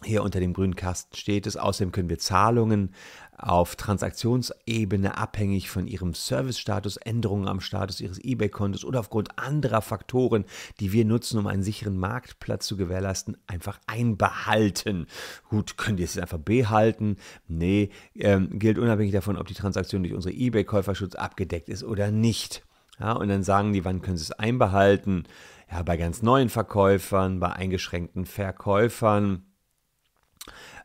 hier 0.03 0.23
unter 0.23 0.39
dem 0.39 0.53
grünen 0.53 0.75
Kasten 0.75 1.15
steht 1.15 1.45
es. 1.45 1.57
Außerdem 1.57 1.91
können 1.91 2.09
wir 2.09 2.19
Zahlungen 2.19 2.93
auf 3.37 3.75
Transaktionsebene 3.75 5.17
abhängig 5.17 5.69
von 5.69 5.87
ihrem 5.87 6.13
Servicestatus, 6.13 6.97
Änderungen 6.97 7.47
am 7.47 7.61
Status 7.61 8.01
ihres 8.01 8.23
eBay-Kontos 8.23 8.83
oder 8.83 8.99
aufgrund 8.99 9.37
anderer 9.39 9.81
Faktoren, 9.81 10.45
die 10.79 10.91
wir 10.91 11.05
nutzen, 11.05 11.39
um 11.39 11.47
einen 11.47 11.63
sicheren 11.63 11.97
Marktplatz 11.97 12.67
zu 12.67 12.75
gewährleisten, 12.75 13.37
einfach 13.47 13.79
einbehalten. 13.87 15.07
Gut, 15.49 15.77
könnt 15.77 15.99
ihr 15.99 16.05
es 16.05 16.17
einfach 16.17 16.39
behalten? 16.39 17.17
Nee, 17.47 17.89
ähm, 18.15 18.59
gilt 18.59 18.77
unabhängig 18.77 19.13
davon, 19.13 19.37
ob 19.37 19.47
die 19.47 19.53
Transaktion 19.53 20.03
durch 20.03 20.13
unsere 20.13 20.33
eBay-Käuferschutz 20.33 21.15
abgedeckt 21.15 21.69
ist 21.69 21.83
oder 21.83 22.11
nicht. 22.11 22.63
Ja, 22.99 23.13
und 23.13 23.29
dann 23.29 23.43
sagen 23.43 23.71
die, 23.71 23.85
wann 23.85 24.01
können 24.01 24.17
sie 24.17 24.23
es 24.23 24.31
einbehalten? 24.33 25.23
Ja, 25.71 25.83
bei 25.83 25.95
ganz 25.95 26.21
neuen 26.21 26.49
Verkäufern, 26.49 27.39
bei 27.39 27.53
eingeschränkten 27.53 28.25
Verkäufern 28.25 29.45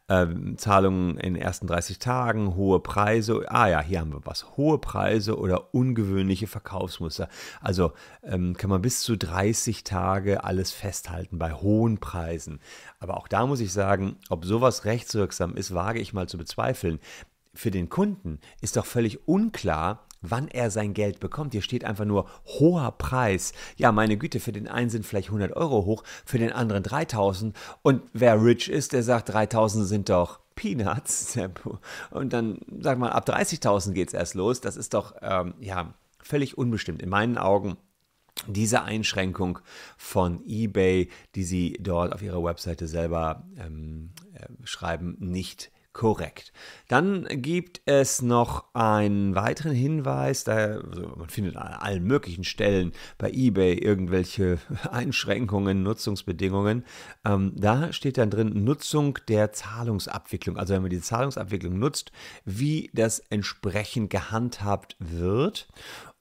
ähm, 0.09 0.59
Zahlungen 0.59 1.17
in 1.17 1.35
den 1.35 1.43
ersten 1.43 1.67
30 1.67 1.99
Tagen, 1.99 2.57
hohe 2.57 2.81
Preise. 2.81 3.45
Ah 3.49 3.69
ja, 3.69 3.81
hier 3.81 4.01
haben 4.01 4.13
wir 4.13 4.21
was. 4.25 4.57
Hohe 4.57 4.79
Preise 4.79 5.39
oder 5.39 5.75
ungewöhnliche 5.75 6.47
Verkaufsmuster. 6.47 7.29
Also 7.61 7.93
ähm, 8.23 8.55
kann 8.57 8.71
man 8.71 8.83
bis 8.83 9.01
zu 9.01 9.17
30 9.17 9.85
Tage 9.85 10.45
alles 10.45 10.73
festhalten 10.73 11.39
bei 11.39 11.53
hohen 11.53 11.99
Preisen. 11.99 12.61
Aber 12.99 13.17
auch 13.17 13.29
da 13.29 13.47
muss 13.47 13.61
ich 13.61 13.73
sagen, 13.73 14.17
ob 14.29 14.45
sowas 14.45 14.85
rechtswirksam 14.85 15.57
ist, 15.57 15.75
wage 15.75 16.01
ich 16.01 16.13
mal 16.13 16.29
zu 16.29 16.37
bezweifeln. 16.37 17.01
Für 17.55 17.71
den 17.71 17.89
Kunden 17.89 18.41
ist 18.61 18.77
doch 18.77 18.85
völlig 18.85 19.27
unklar, 19.27 20.05
wann 20.31 20.49
er 20.49 20.71
sein 20.71 20.95
Geld 20.95 21.21
bekommt. 21.21 21.53
Hier 21.53 21.63
steht 21.63 21.85
einfach 21.85 22.05
nur 22.05 22.27
hoher 22.47 22.93
Preis. 22.93 23.53
Ja, 23.77 23.93
meine 23.93 24.17
Güte, 24.17 24.41
für 24.41 24.53
den 24.53 24.69
einen 24.69 24.91
sind 24.91 25.07
vielleicht 25.07 25.29
100 25.29 25.57
Euro 25.57 25.85
hoch, 25.85 26.05
für 26.25 26.39
den 26.39 26.53
anderen 26.53 26.83
3000. 26.83 27.57
Und 27.83 28.03
wer 28.13 28.43
rich 28.43 28.69
ist, 28.69 28.93
der 28.93 29.03
sagt, 29.03 29.31
3000 29.31 29.87
sind 29.87 30.09
doch 30.09 30.41
Peanuts. 30.55 31.39
Und 32.11 32.33
dann, 32.33 32.59
sag 32.81 32.99
mal, 32.99 33.11
ab 33.11 33.29
30.000 33.29 33.93
geht 33.93 34.09
es 34.09 34.15
erst 34.15 34.35
los. 34.35 34.61
Das 34.61 34.77
ist 34.77 34.95
doch, 34.95 35.15
ähm, 35.23 35.55
ja, 35.61 35.95
völlig 36.21 36.57
unbestimmt. 36.57 37.03
In 37.03 37.09
meinen 37.09 37.39
Augen 37.39 37.77
diese 38.49 38.83
Einschränkung 38.83 39.61
von 39.97 40.45
eBay, 40.47 41.09
die 41.35 41.45
sie 41.45 41.79
dort 41.81 42.13
auf 42.13 42.23
ihrer 42.23 42.43
Webseite 42.43 42.89
selber 42.89 43.45
ähm, 43.59 44.11
äh, 44.35 44.47
schreiben, 44.65 45.17
nicht 45.21 45.71
korrekt. 45.95 46.53
Dann 46.89 47.27
gibt 47.31 47.81
es 47.87 48.21
noch 48.21 48.75
einen 48.75 49.35
weiteren 49.35 49.73
Hinweis, 49.73 50.45
da, 50.45 50.81
also 50.81 51.15
man 51.17 51.31
findet 51.31 51.57
an 51.57 51.73
allen 51.73 52.05
möglichen 52.05 52.45
Stellen 52.45 52.93
bei 53.17 53.31
eBay 53.31 53.79
irgendwelche 53.79 54.59
Einschränkungen, 54.91 55.83
Nutzungsbedingungen. 55.83 56.85
Ähm, 57.25 57.53
da 57.57 57.93
steht 57.93 58.19
dann 58.19 58.29
drin 58.29 58.65
Nutzung 58.65 59.19
der 59.29 59.53
Zahlungsabwicklung. 59.53 60.59
Also 60.59 60.75
wenn 60.75 60.83
man 60.83 60.91
die 60.91 61.01
Zahlungsabwicklung 61.01 61.79
nutzt, 61.79 62.13
wie 62.45 62.91
das 62.93 63.21
entsprechend 63.31 64.11
gehandhabt 64.11 64.97
wird. 64.99 65.69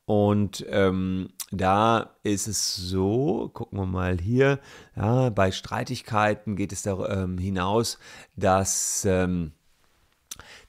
Und 0.05 0.65
ähm, 0.69 1.29
da 1.51 2.15
ist 2.23 2.47
es 2.47 2.75
so, 2.75 3.49
gucken 3.53 3.79
wir 3.79 3.85
mal 3.85 4.17
hier, 4.19 4.59
ja, 4.95 5.29
bei 5.29 5.51
Streitigkeiten 5.51 6.55
geht 6.55 6.73
es 6.73 6.83
da 6.83 7.23
ähm, 7.23 7.37
hinaus, 7.37 7.99
dass 8.35 9.05
ähm, 9.05 9.53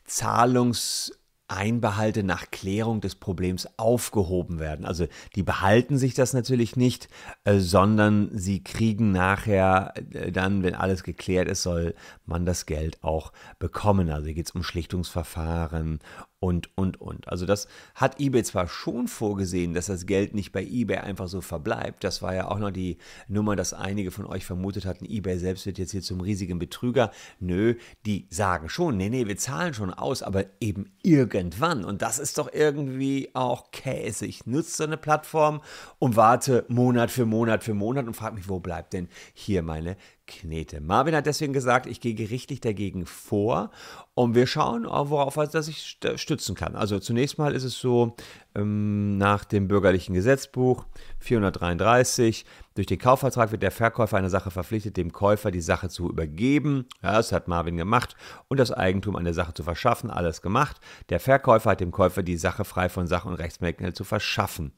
Zahlungseinbehalte 0.05 2.23
nach 2.23 2.51
Klärung 2.51 3.01
des 3.01 3.15
Problems 3.15 3.69
aufgehoben 3.77 4.59
werden. 4.59 4.85
Also 4.85 5.07
die 5.35 5.43
behalten 5.43 5.99
sich 5.99 6.15
das 6.15 6.33
natürlich 6.33 6.77
nicht, 6.77 7.09
äh, 7.45 7.59
sondern 7.59 8.31
sie 8.33 8.63
kriegen 8.63 9.13
nachher 9.13 9.95
äh, 10.13 10.31
dann, 10.31 10.63
wenn 10.63 10.75
alles 10.75 11.03
geklärt 11.03 11.49
ist, 11.49 11.63
soll 11.63 11.95
man 12.27 12.47
das 12.47 12.67
Geld 12.67 13.03
auch 13.03 13.33
bekommen. 13.59 14.11
Also 14.11 14.27
hier 14.27 14.35
geht 14.35 14.47
es 14.47 14.55
um 14.55 14.63
Schlichtungsverfahren 14.63 16.01
und, 16.45 16.69
und, 16.77 17.01
und. 17.01 17.27
Also 17.27 17.47
das 17.47 17.69
hat 17.95 18.21
eBay 18.21 18.43
zwar 18.43 18.69
schon 18.69 19.09
vorgesehen, 19.09 19.73
dass 19.73 19.87
das 19.87 20.05
Geld 20.05 20.35
nicht 20.35 20.53
bei 20.53 20.63
eBay 20.63 20.99
einfach 20.99 21.27
so 21.27 21.41
verbleibt. 21.41 22.05
Das 22.05 22.21
war 22.21 22.35
ja 22.35 22.49
auch 22.49 22.59
noch 22.59 22.71
die 22.71 22.99
Nummer, 23.29 23.57
dass 23.57 23.73
einige 23.73 24.11
von 24.11 24.27
euch 24.27 24.45
vermutet 24.45 24.85
hatten, 24.85 25.07
eBay 25.07 25.39
selbst 25.39 25.65
wird 25.65 25.79
jetzt 25.79 25.93
hier 25.93 26.03
zum 26.03 26.21
riesigen 26.21 26.59
Betrüger. 26.59 27.13
Nö, 27.41 27.77
die 28.05 28.27
sagen 28.29 28.69
schon, 28.69 28.99
nee, 28.99 29.09
nee, 29.09 29.27
wir 29.27 29.39
zahlen 29.39 29.73
schon 29.73 29.95
aus, 29.95 30.23
aber 30.23 30.45
eben 30.61 30.93
irgendwann. 31.03 31.83
Und 31.83 32.03
das 32.03 32.19
ist 32.19 32.37
doch 32.37 32.53
irgendwie 32.53 33.31
auch 33.33 33.71
Käse. 33.71 34.27
Ich 34.27 34.45
nutze 34.45 34.77
so 34.77 34.85
eine 34.85 34.99
Plattform 34.99 35.63
und 35.99 36.15
warte 36.15 36.67
Monat 36.69 37.11
für 37.11 37.25
Monat 37.25 37.65
für 37.65 37.73
Monat 37.73 38.07
und 38.07 38.17
frage 38.17 38.35
mich, 38.35 38.51
wo 38.51 38.61
bleibt 38.61 38.93
denn 38.93 39.09
hier 39.33 39.63
meine 39.63 39.97
Knete. 40.27 40.81
Marvin 40.81 41.15
hat 41.15 41.27
deswegen 41.27 41.53
gesagt, 41.53 41.87
ich 41.87 42.01
gehe 42.01 42.15
gerichtlich 42.15 42.61
dagegen 42.61 43.05
vor 43.05 43.71
und 44.15 44.35
wir 44.35 44.47
schauen, 44.47 44.85
worauf 44.85 45.37
er 45.37 45.63
sich 45.63 45.99
stützen 46.17 46.55
kann. 46.55 46.77
Also 46.77 46.99
zunächst 46.99 47.37
mal 47.37 47.55
ist 47.55 47.65
es 47.65 47.79
so, 47.79 48.17
ähm, 48.55 49.19
nach 49.19 49.45
dem 49.45 49.69
bürgerlichen 49.69 50.15
Gesetzbuch 50.15 50.87
433, 51.19 52.47
durch 52.75 52.87
den 52.87 52.99
Kaufvertrag 52.99 53.53
wird 53.53 53.63
der 53.63 53.71
Verkäufer 53.71 54.17
einer 54.17 54.31
Sache 54.31 54.51
verpflichtet, 54.51 54.97
dem 54.97 55.13
Käufer 55.13 55.51
die 55.51 55.61
Sache 55.61 55.89
zu 55.89 56.09
übergeben. 56.09 56.87
Ja, 57.03 57.13
das 57.13 57.31
hat 57.31 57.47
Marvin 57.47 57.77
gemacht 57.77 58.17
und 58.49 58.59
das 58.59 58.73
Eigentum 58.73 59.17
an 59.17 59.25
der 59.25 59.35
Sache 59.35 59.53
zu 59.53 59.63
verschaffen, 59.63 60.11
alles 60.11 60.41
gemacht. 60.41 60.81
Der 61.11 61.21
Verkäufer 61.21 61.71
hat 61.71 61.81
dem 61.81 61.93
Käufer 61.93 62.23
die 62.23 62.37
Sache 62.37 62.65
frei 62.65 62.89
von 62.89 63.07
Sach- 63.07 63.27
und 63.27 63.35
Rechtsmängel 63.35 63.93
zu 63.93 64.05
verschaffen. 64.05 64.73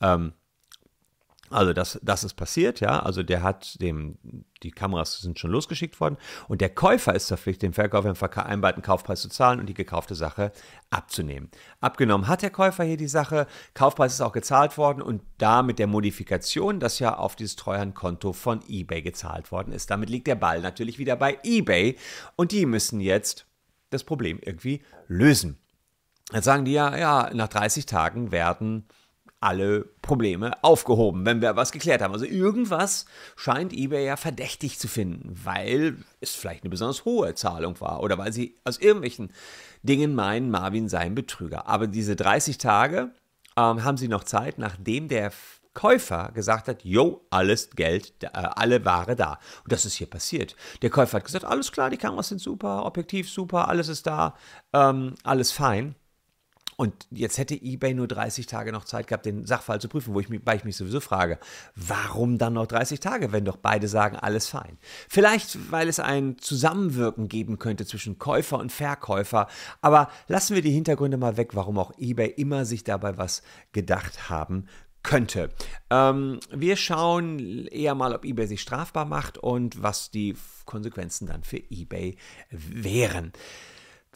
Ähm, 0.00 0.34
also 1.54 1.72
das, 1.72 2.00
das 2.02 2.24
ist 2.24 2.34
passiert, 2.34 2.80
ja. 2.80 3.00
Also 3.00 3.22
der 3.22 3.42
hat 3.42 3.80
dem, 3.80 4.18
die 4.62 4.72
Kameras 4.72 5.20
sind 5.20 5.38
schon 5.38 5.52
losgeschickt 5.52 6.00
worden 6.00 6.16
und 6.48 6.60
der 6.60 6.68
Käufer 6.68 7.14
ist 7.14 7.28
verpflichtet, 7.28 7.62
dem 7.62 7.72
Verkäufer 7.72 8.08
den 8.08 8.16
vereinbarten 8.16 8.82
Kaufpreis 8.82 9.22
zu 9.22 9.28
zahlen 9.28 9.60
und 9.60 9.66
die 9.66 9.74
gekaufte 9.74 10.14
Sache 10.14 10.50
abzunehmen. 10.90 11.50
Abgenommen 11.80 12.26
hat 12.26 12.42
der 12.42 12.50
Käufer 12.50 12.82
hier 12.82 12.96
die 12.96 13.06
Sache, 13.06 13.46
Kaufpreis 13.72 14.14
ist 14.14 14.20
auch 14.20 14.32
gezahlt 14.32 14.76
worden 14.76 15.00
und 15.00 15.22
da 15.38 15.62
mit 15.62 15.78
der 15.78 15.86
Modifikation, 15.86 16.80
dass 16.80 16.98
ja 16.98 17.16
auf 17.16 17.36
dieses 17.36 17.56
Treuhandkonto 17.56 18.32
von 18.32 18.60
eBay 18.68 19.02
gezahlt 19.02 19.52
worden 19.52 19.72
ist. 19.72 19.90
Damit 19.90 20.10
liegt 20.10 20.26
der 20.26 20.34
Ball 20.34 20.60
natürlich 20.60 20.98
wieder 20.98 21.14
bei 21.14 21.38
eBay 21.44 21.96
und 22.34 22.50
die 22.50 22.66
müssen 22.66 23.00
jetzt 23.00 23.46
das 23.90 24.02
Problem 24.02 24.40
irgendwie 24.42 24.82
lösen. 25.06 25.58
Jetzt 26.32 26.46
sagen 26.46 26.64
die 26.64 26.72
ja, 26.72 26.96
ja, 26.96 27.30
nach 27.32 27.48
30 27.48 27.86
Tagen 27.86 28.32
werden 28.32 28.88
alle 29.44 29.82
Probleme 30.02 30.52
aufgehoben, 30.62 31.24
wenn 31.26 31.42
wir 31.42 31.54
was 31.54 31.70
geklärt 31.70 32.02
haben. 32.02 32.12
Also 32.12 32.24
irgendwas 32.24 33.04
scheint 33.36 33.72
eBay 33.72 34.06
ja 34.06 34.16
verdächtig 34.16 34.78
zu 34.78 34.88
finden, 34.88 35.38
weil 35.44 35.98
es 36.20 36.34
vielleicht 36.34 36.64
eine 36.64 36.70
besonders 36.70 37.04
hohe 37.04 37.34
Zahlung 37.34 37.80
war 37.80 38.02
oder 38.02 38.18
weil 38.18 38.32
sie 38.32 38.56
aus 38.64 38.78
irgendwelchen 38.78 39.30
Dingen 39.82 40.14
meinen, 40.14 40.50
Marvin 40.50 40.88
sei 40.88 41.00
ein 41.00 41.14
Betrüger. 41.14 41.68
Aber 41.68 41.86
diese 41.86 42.16
30 42.16 42.58
Tage 42.58 43.10
ähm, 43.56 43.84
haben 43.84 43.96
sie 43.96 44.08
noch 44.08 44.24
Zeit, 44.24 44.58
nachdem 44.58 45.08
der 45.08 45.30
Käufer 45.74 46.30
gesagt 46.32 46.68
hat, 46.68 46.84
jo, 46.84 47.26
alles 47.30 47.70
Geld, 47.70 48.14
äh, 48.22 48.28
alle 48.32 48.84
Ware 48.84 49.16
da. 49.16 49.38
Und 49.64 49.72
das 49.72 49.84
ist 49.84 49.94
hier 49.94 50.08
passiert. 50.08 50.56
Der 50.82 50.90
Käufer 50.90 51.18
hat 51.18 51.24
gesagt, 51.24 51.44
alles 51.44 51.72
klar, 51.72 51.90
die 51.90 51.96
Kameras 51.96 52.28
sind 52.28 52.40
super, 52.40 52.86
Objektiv 52.86 53.30
super, 53.30 53.68
alles 53.68 53.88
ist 53.88 54.06
da, 54.06 54.36
ähm, 54.72 55.16
alles 55.24 55.52
fein. 55.52 55.96
Und 56.76 57.06
jetzt 57.10 57.38
hätte 57.38 57.54
eBay 57.54 57.94
nur 57.94 58.08
30 58.08 58.46
Tage 58.46 58.72
noch 58.72 58.84
Zeit 58.84 59.06
gehabt, 59.06 59.26
den 59.26 59.46
Sachverhalt 59.46 59.82
zu 59.82 59.88
prüfen, 59.88 60.14
wo 60.14 60.20
ich 60.20 60.28
mich, 60.28 60.40
weil 60.44 60.56
ich 60.56 60.64
mich 60.64 60.76
sowieso 60.76 61.00
frage, 61.00 61.38
warum 61.76 62.38
dann 62.38 62.54
noch 62.54 62.66
30 62.66 63.00
Tage, 63.00 63.32
wenn 63.32 63.44
doch 63.44 63.56
beide 63.56 63.88
sagen, 63.88 64.16
alles 64.16 64.48
fein? 64.48 64.78
Vielleicht, 65.08 65.70
weil 65.70 65.88
es 65.88 66.00
ein 66.00 66.38
Zusammenwirken 66.38 67.28
geben 67.28 67.58
könnte 67.58 67.86
zwischen 67.86 68.18
Käufer 68.18 68.58
und 68.58 68.72
Verkäufer. 68.72 69.48
Aber 69.80 70.08
lassen 70.28 70.54
wir 70.54 70.62
die 70.62 70.72
Hintergründe 70.72 71.16
mal 71.16 71.36
weg, 71.36 71.54
warum 71.54 71.78
auch 71.78 71.92
eBay 71.98 72.28
immer 72.28 72.64
sich 72.64 72.84
dabei 72.84 73.16
was 73.18 73.42
gedacht 73.72 74.28
haben 74.28 74.66
könnte. 75.04 75.50
Ähm, 75.90 76.40
wir 76.50 76.76
schauen 76.76 77.66
eher 77.68 77.94
mal, 77.94 78.12
ob 78.12 78.24
eBay 78.24 78.48
sich 78.48 78.62
strafbar 78.62 79.04
macht 79.04 79.38
und 79.38 79.80
was 79.80 80.10
die 80.10 80.34
Konsequenzen 80.64 81.28
dann 81.28 81.44
für 81.44 81.58
eBay 81.70 82.16
wären. 82.50 83.32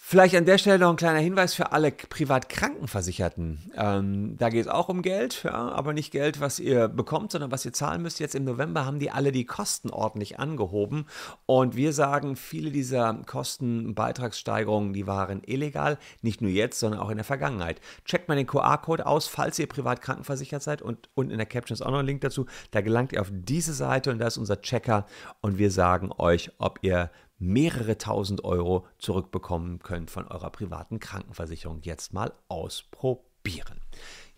Vielleicht 0.01 0.37
an 0.37 0.45
der 0.45 0.59
Stelle 0.59 0.79
noch 0.79 0.91
ein 0.91 0.97
kleiner 0.97 1.19
Hinweis 1.19 1.55
für 1.55 1.73
alle 1.73 1.91
Privatkrankenversicherten. 1.91 3.73
Ähm, 3.77 4.37
da 4.39 4.49
geht 4.49 4.63
es 4.63 4.69
auch 4.69 4.89
um 4.89 5.03
Geld, 5.03 5.43
ja, 5.43 5.53
aber 5.53 5.93
nicht 5.93 6.13
Geld, 6.13 6.41
was 6.41 6.61
ihr 6.61 6.87
bekommt, 6.89 7.33
sondern 7.33 7.51
was 7.51 7.65
ihr 7.65 7.73
zahlen 7.73 8.03
müsst. 8.03 8.21
Jetzt 8.21 8.37
im 8.37 8.45
November 8.45 8.87
haben 8.87 9.01
die 9.01 9.11
alle 9.11 9.33
die 9.33 9.45
Kosten 9.45 9.91
ordentlich 9.91 10.39
angehoben. 10.39 11.07
Und 11.47 11.75
wir 11.75 11.93
sagen, 11.93 12.37
viele 12.37 12.71
dieser 12.71 13.13
Kostenbeitragssteigerungen, 13.27 14.93
die 14.93 15.09
waren 15.09 15.43
illegal. 15.45 15.99
Nicht 16.23 16.41
nur 16.41 16.51
jetzt, 16.51 16.79
sondern 16.79 17.01
auch 17.01 17.11
in 17.11 17.17
der 17.17 17.25
Vergangenheit. 17.25 17.81
Checkt 18.05 18.29
mal 18.29 18.37
den 18.37 18.47
QR-Code 18.47 19.05
aus, 19.05 19.27
falls 19.27 19.59
ihr 19.59 19.67
privat 19.67 20.01
krankenversichert 20.01 20.63
seid. 20.63 20.81
Und 20.81 21.11
unten 21.15 21.33
in 21.33 21.39
der 21.39 21.47
Caption 21.47 21.75
ist 21.75 21.83
auch 21.83 21.91
noch 21.91 21.99
ein 21.99 22.07
Link 22.07 22.21
dazu. 22.21 22.47
Da 22.71 22.83
gelangt 22.83 23.13
ihr 23.13 23.21
auf 23.21 23.33
diese 23.33 23.75
Seite 23.75 24.13
und 24.13 24.21
da 24.21 24.29
ist 24.29 24.39
unser 24.39 24.63
Checker. 24.63 25.07
Und 25.41 25.59
wir 25.59 25.73
sagen 25.73 26.13
euch, 26.17 26.53
ob 26.59 26.79
ihr 26.83 27.11
mehrere 27.39 27.99
tausend 27.99 28.45
Euro 28.45 28.87
zurückbekommen 28.99 29.79
könnt 29.81 30.11
von 30.11 30.27
eurer 30.27 30.51
privaten 30.51 31.01
Krankenversicherung. 31.01 31.81
Jetzt 31.83 32.13
mal 32.13 32.33
ausprobieren. 32.49 33.81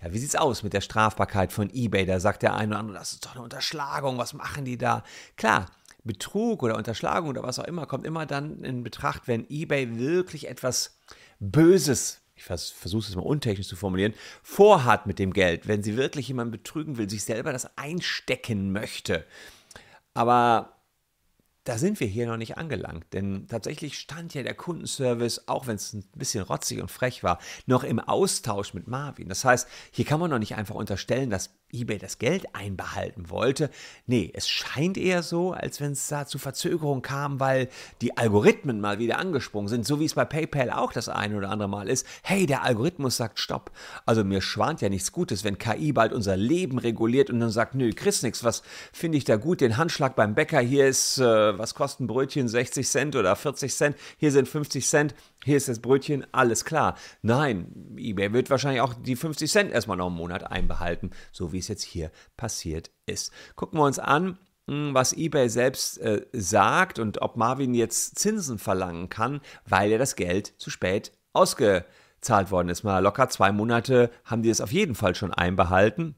Ja, 0.03 0.13
wie 0.13 0.19
sieht's 0.19 0.37
aus 0.37 0.63
mit 0.63 0.73
der 0.73 0.81
Strafbarkeit 0.81 1.53
von 1.53 1.71
eBay? 1.71 2.07
Da 2.07 2.21
sagt 2.21 2.43
der 2.43 2.55
eine 2.55 2.73
oder 2.73 2.79
andere, 2.81 2.99
das 2.99 3.13
ist 3.13 3.27
doch 3.27 3.35
eine 3.35 3.43
Unterschlagung, 3.43 4.19
was 4.19 4.33
machen 4.33 4.65
die 4.65 4.79
da? 4.79 5.03
Klar, 5.37 5.67
Betrug 6.05 6.63
oder 6.63 6.77
Unterschlagung 6.77 7.29
oder 7.29 7.43
was 7.43 7.59
auch 7.59 7.65
immer 7.65 7.87
kommt 7.87 8.07
immer 8.07 8.25
dann 8.27 8.65
in 8.65 8.83
Betracht, 8.83 9.29
wenn 9.29 9.47
eBay 9.51 9.99
wirklich 9.99 10.49
etwas 10.49 10.99
Böses, 11.39 12.21
ich 12.35 12.45
versuche 12.45 13.07
es 13.07 13.15
mal 13.15 13.23
untechnisch 13.23 13.69
zu 13.69 13.77
formulieren, 13.77 14.15
vorhat 14.43 15.07
mit 15.07 15.19
dem 15.19 15.35
Geld, 15.35 15.69
wenn 15.69 15.83
sie 15.83 15.97
wirklich 15.97 16.29
jemanden 16.29 16.53
betrügen 16.53 16.97
will, 16.97 17.11
sich 17.11 17.25
selber 17.25 17.53
das 17.53 17.77
einstecken 17.77 18.73
möchte. 18.73 19.27
Aber 20.15 20.80
da 21.71 21.79
sind 21.79 22.01
wir 22.01 22.09
hier 22.09 22.27
noch 22.27 22.37
nicht 22.37 22.59
angelangt, 22.59 23.07
denn 23.13 23.47
tatsächlich 23.47 23.97
stand 23.97 24.35
ja 24.35 24.43
der 24.43 24.55
Kundenservice, 24.55 25.47
auch 25.47 25.69
wenn 25.69 25.77
es 25.77 25.93
ein 25.93 26.03
bisschen 26.17 26.43
rotzig 26.43 26.81
und 26.81 26.91
frech 26.91 27.23
war, 27.23 27.39
noch 27.67 27.85
im 27.85 28.01
Austausch 28.01 28.75
mit 28.75 28.89
Marvin. 28.89 29.29
Das 29.29 29.45
heißt, 29.45 29.69
hier 29.93 30.05
kann 30.05 30.19
man 30.19 30.31
noch 30.31 30.41
nicht 30.41 30.57
einfach 30.57 30.75
unterstellen, 30.75 31.31
dass 31.31 31.60
eBay 31.73 31.99
das 31.99 32.19
Geld 32.19 32.55
einbehalten 32.55 33.31
wollte. 33.31 33.71
Nee, 34.07 34.31
es 34.35 34.49
scheint 34.49 34.97
eher 34.97 35.23
so, 35.23 35.53
als 35.53 35.81
wenn 35.81 35.93
es 35.93 36.07
da 36.09 36.27
zu 36.27 36.39
Verzögerungen 36.39 37.03
kam, 37.03 37.41
weil 37.41 37.69
die 38.01 38.17
Algorithmen 38.17 38.81
mal 38.81 38.99
wieder 38.99 39.19
angesprungen 39.19 39.69
sind, 39.69 39.87
so 39.87 40.01
wie 40.01 40.05
es 40.05 40.15
bei 40.15 40.25
PayPal 40.25 40.71
auch 40.71 40.93
das 40.93 41.09
eine 41.09 41.37
oder 41.37 41.51
andere 41.51 41.69
Mal 41.69 41.89
ist. 41.89 42.07
Hey, 42.23 42.47
der 42.47 42.63
Algorithmus 42.63 43.17
sagt 43.17 43.39
Stopp. 43.39 43.71
Also 44.07 44.25
mir 44.25 44.41
schwant 44.41 44.81
ja 44.81 44.89
nichts 44.89 45.13
Gutes, 45.13 45.45
wenn 45.45 45.59
KI 45.59 45.93
bald 45.93 46.13
unser 46.13 46.37
Leben 46.37 46.79
reguliert 46.79 47.31
und 47.31 47.41
dann 47.41 47.51
sagt, 47.51 47.75
nö, 47.75 47.93
kriegst 47.93 48.23
nichts, 48.23 48.45
was 48.45 48.63
finde 48.93 49.19
ich 49.19 49.25
da 49.25 49.37
gut? 49.37 49.61
Den 49.61 49.77
Handschlag 49.77 50.17
beim 50.17 50.35
Bäcker, 50.35 50.61
hier 50.61 50.87
ist, 50.87 51.19
äh, 51.19 51.59
was 51.59 51.75
kostet 51.75 52.01
ein 52.01 52.07
Brötchen, 52.07 52.49
60 52.49 52.89
Cent 52.89 53.17
oder 53.17 53.35
40 53.37 53.75
Cent, 53.75 53.97
hier 54.19 54.33
sind 54.33 54.49
50 54.49 54.87
Cent, 54.87 55.15
hier 55.45 55.57
ist 55.57 55.69
das 55.69 55.81
Brötchen, 55.81 56.27
alles 56.33 56.65
klar. 56.65 56.97
Nein, 57.23 57.95
eBay 57.97 58.33
wird 58.33 58.51
wahrscheinlich 58.51 58.83
auch 58.83 58.95
die 58.95 59.17
50 59.17 59.51
Cent 59.51 59.73
erstmal 59.73 59.97
noch 59.97 60.09
einen 60.09 60.17
Monat 60.17 60.51
einbehalten, 60.51 61.11
so 61.33 61.53
wie 61.53 61.59
es 61.59 61.69
jetzt 61.69 61.83
hier 61.83 62.11
passiert 62.37 62.91
ist. 63.07 63.33
Gucken 63.57 63.79
wir 63.79 63.85
uns 63.85 63.99
an, 63.99 64.39
hm, 64.69 64.95
was 64.95 65.13
eBay 65.13 65.49
selbst 65.49 65.99
äh, 65.99 66.27
sagt 66.33 66.99
und 66.99 67.23
ob 67.23 67.37
Marvin 67.37 67.75
jetzt 67.75 68.19
Zinsen 68.19 68.59
verlangen 68.59 69.09
kann, 69.09 69.41
weil 69.67 69.91
er 69.91 69.99
das 69.99 70.17
Geld 70.17 70.55
zu 70.59 70.71
spät 70.71 71.13
ausgezahlt 71.33 72.51
worden 72.51 72.69
ist. 72.69 72.83
Mal 72.83 73.03
locker 73.03 73.29
zwei 73.29 73.51
Monate 73.51 74.11
haben 74.25 74.43
die 74.43 74.51
es 74.51 74.61
auf 74.61 74.73
jeden 74.73 74.95
Fall 74.95 75.15
schon 75.15 75.33
einbehalten. 75.33 76.17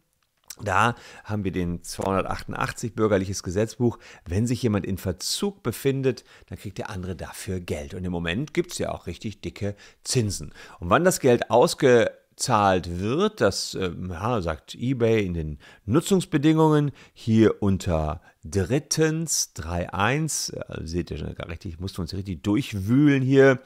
Da 0.62 0.94
haben 1.24 1.44
wir 1.44 1.52
den 1.52 1.82
288 1.82 2.94
bürgerliches 2.94 3.42
Gesetzbuch. 3.42 3.98
Wenn 4.24 4.46
sich 4.46 4.62
jemand 4.62 4.86
in 4.86 4.98
Verzug 4.98 5.62
befindet, 5.62 6.24
dann 6.48 6.58
kriegt 6.58 6.78
der 6.78 6.90
andere 6.90 7.16
dafür 7.16 7.60
Geld. 7.60 7.94
Und 7.94 8.04
im 8.04 8.12
Moment 8.12 8.54
gibt 8.54 8.72
es 8.72 8.78
ja 8.78 8.92
auch 8.92 9.06
richtig 9.06 9.40
dicke 9.40 9.74
Zinsen. 10.04 10.52
Und 10.78 10.90
wann 10.90 11.04
das 11.04 11.20
Geld 11.20 11.50
ausgezahlt 11.50 13.00
wird, 13.00 13.40
das 13.40 13.74
äh, 13.74 13.90
ja, 14.08 14.40
sagt 14.40 14.74
eBay 14.74 15.24
in 15.24 15.34
den 15.34 15.58
Nutzungsbedingungen 15.84 16.92
hier 17.12 17.62
unter 17.62 18.20
drittens 18.44 19.52
3.1. 19.56 20.54
Äh, 20.54 20.86
seht 20.86 21.10
ihr 21.10 21.18
schon 21.18 21.34
gar 21.34 21.48
richtig, 21.48 21.80
mussten 21.80 21.98
wir 21.98 22.02
uns 22.02 22.14
richtig 22.14 22.42
durchwühlen 22.42 23.22
hier. 23.22 23.60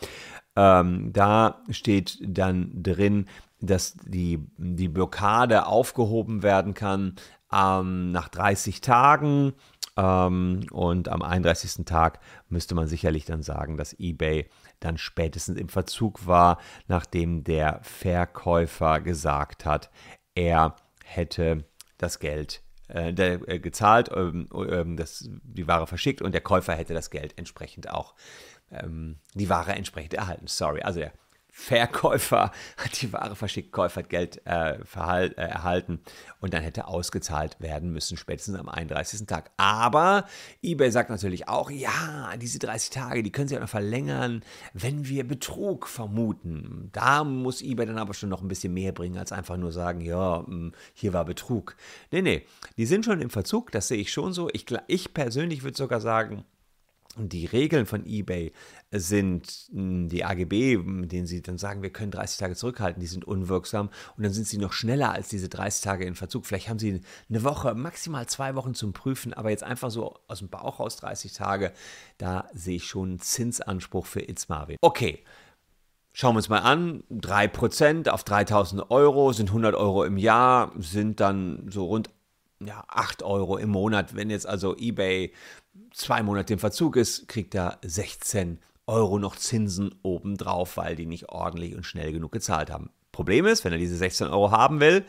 Ähm, 0.57 1.13
da 1.13 1.63
steht 1.71 2.19
dann 2.23 2.71
drin, 2.83 3.27
dass 3.61 3.97
die, 4.05 4.47
die 4.59 4.89
Blockade 4.89 5.67
aufgehoben 5.67 6.43
werden 6.43 6.75
kann 6.75 7.17
ähm, 7.53 8.13
nach 8.13 8.29
30 8.29 8.81
Tagen. 8.81 9.55
Ähm, 9.97 10.67
und 10.71 11.09
am 11.09 11.23
31. 11.23 11.85
Tag 11.85 12.21
müsste 12.49 12.75
man 12.75 12.87
sicherlich 12.87 13.25
dann 13.25 13.43
sagen, 13.43 13.77
dass 13.77 13.99
eBay 13.99 14.49
dann 14.81 14.99
spätestens 14.99 15.59
im 15.59 15.69
Verzug 15.69 16.27
war, 16.27 16.59
nachdem 16.87 17.45
der 17.45 17.81
Verkäufer 17.83 19.01
gesagt 19.01 19.65
hat, 19.65 19.91
er 20.35 20.77
hätte 21.05 21.65
das 21.97 22.19
Geld 22.19 22.63
äh, 22.89 23.11
äh, 23.11 23.59
gezahlt, 23.59 24.11
ähm, 24.15 24.49
äh, 24.55 24.85
das, 24.97 25.29
die 25.43 25.67
Ware 25.67 25.87
verschickt 25.87 26.23
und 26.23 26.33
der 26.33 26.41
Käufer 26.41 26.75
hätte 26.75 26.95
das 26.95 27.11
Geld 27.11 27.37
entsprechend 27.39 27.91
auch, 27.91 28.15
ähm, 28.71 29.17
die 29.35 29.49
Ware 29.49 29.73
entsprechend 29.73 30.15
erhalten. 30.15 30.47
Sorry, 30.47 30.83
also 30.83 31.01
der 31.01 31.13
Verkäufer 31.59 32.53
hat 32.77 33.01
die 33.01 33.11
Ware 33.15 33.35
verschickt, 33.35 33.73
Käufer 33.73 34.03
hat 34.03 34.11
Geld 34.11 34.43
äh, 34.45 34.75
äh, 34.75 35.31
erhalten 35.37 36.01
und 36.39 36.53
dann 36.53 36.63
hätte 36.63 36.87
ausgezahlt 36.87 37.57
werden 37.61 37.93
müssen, 37.93 38.19
spätestens 38.19 38.57
am 38.57 38.69
31. 38.69 39.27
Tag. 39.27 39.51
Aber 39.57 40.27
eBay 40.63 40.91
sagt 40.91 41.09
natürlich 41.09 41.49
auch, 41.49 41.71
ja, 41.71 42.37
diese 42.37 42.59
30 42.59 42.91
Tage, 42.91 43.23
die 43.23 43.33
können 43.33 43.49
sie 43.49 43.57
auch 43.57 43.63
noch 43.63 43.71
verlängern, 43.71 44.45
wenn 44.75 45.09
wir 45.09 45.27
Betrug 45.27 45.89
vermuten. 45.89 46.91
Da 46.93 47.25
muss 47.25 47.63
eBay 47.63 47.87
dann 47.87 47.99
aber 47.99 48.13
schon 48.13 48.29
noch 48.29 48.43
ein 48.43 48.49
bisschen 48.49 48.75
mehr 48.75 48.93
bringen, 48.93 49.17
als 49.17 49.33
einfach 49.33 49.57
nur 49.57 49.73
sagen, 49.73 50.03
ja, 50.03 50.45
hm, 50.47 50.73
hier 50.93 51.15
war 51.15 51.25
Betrug. 51.25 51.75
Nee, 52.13 52.21
nee, 52.21 52.47
die 52.77 52.87
sind 52.87 53.07
schon 53.07 53.23
im 53.23 53.31
Verzug, 53.31 53.73
das 53.73 53.89
sehe 53.89 53.99
ich 53.99 54.13
schon 54.13 54.35
so. 54.35 54.51
Ich, 54.53 54.67
ich 54.89 55.15
persönlich 55.15 55.63
würde 55.63 55.79
sogar 55.79 56.03
sagen, 56.03 56.45
die 57.17 57.47
Regeln 57.47 57.87
von 57.87 58.05
eBay 58.05 58.53
sind 58.91 59.69
hm, 59.73 60.09
die 60.09 60.25
AGB, 60.25 60.79
mit 60.79 61.13
denen 61.13 61.27
sie 61.27 61.43
dann 61.43 61.59
sagen, 61.59 61.83
wir 61.83 61.91
können 61.91 62.11
30 62.11 62.39
Tage 62.39 62.55
zurückhalten, 62.55 63.01
die 63.01 63.07
sind 63.07 63.25
unwirksam 63.25 63.91
und 64.17 64.23
dann 64.23 64.33
sind 64.33 64.47
sie 64.47 64.59
noch 64.59 64.73
schneller 64.73 65.13
als 65.13 65.29
diese 65.29 65.49
30 65.49 65.83
Tage 65.83 66.05
in 66.05 66.15
Verzug. 66.15 66.47
Vielleicht 66.47 66.69
haben 66.69 66.79
sie 66.79 67.01
eine 67.29 67.45
Woche, 67.45 67.75
maximal 67.75 68.27
zwei 68.27 68.55
Wochen 68.55 68.75
zum 68.75 68.93
Prüfen, 68.93 69.33
aber 69.33 69.51
jetzt 69.51 69.65
einfach 69.65 69.91
so 69.91 70.19
aus 70.29 70.41
dem 70.41 70.49
Bauch 70.49 70.81
raus 70.81 70.97
30 70.97 71.33
Tage, 71.33 71.73
da 72.19 72.49
sehe 72.53 72.77
ich 72.77 72.87
schon 72.87 73.09
einen 73.09 73.21
Zinsanspruch 73.21 74.07
für 74.07 74.21
It's 74.21 74.49
Marvin. 74.49 74.77
Okay. 74.81 75.25
Schauen 76.19 76.33
wir 76.33 76.39
uns 76.39 76.49
mal 76.49 76.61
an, 76.61 77.03
3% 77.11 78.09
auf 78.09 78.25
3000 78.25 78.91
Euro 78.91 79.35
sind 79.35 79.51
100 79.51 79.75
Euro 79.75 80.03
im 80.03 80.17
Jahr, 80.17 80.73
sind 80.79 81.21
dann 81.21 81.67
so 81.69 81.85
rund 81.85 82.09
ja, 82.65 82.85
8 82.89 83.23
Euro 83.23 83.57
im 83.57 83.71
Monat. 83.71 84.15
Wenn 84.15 84.31
jetzt 84.31 84.47
also 84.47 84.77
eBay 84.77 85.33
zwei 85.93 86.23
Monate 86.23 86.55
im 86.55 86.59
Verzug 86.59 86.97
ist, 86.97 87.29
kriegt 87.29 87.55
er 87.55 87.79
16 87.83 88.59
Euro 88.87 89.19
noch 89.19 89.37
Zinsen 89.37 89.95
obendrauf, 90.03 90.77
weil 90.77 90.97
die 90.97 91.07
nicht 91.07 91.29
ordentlich 91.29 91.75
und 91.75 91.85
schnell 91.85 92.13
genug 92.13 92.33
gezahlt 92.33 92.71
haben. 92.71 92.91
Problem 93.13 93.47
ist, 93.47 93.65
wenn 93.65 93.73
er 93.73 93.79
diese 93.79 93.97
16 93.97 94.29
Euro 94.29 94.51
haben 94.51 94.81
will, 94.81 95.05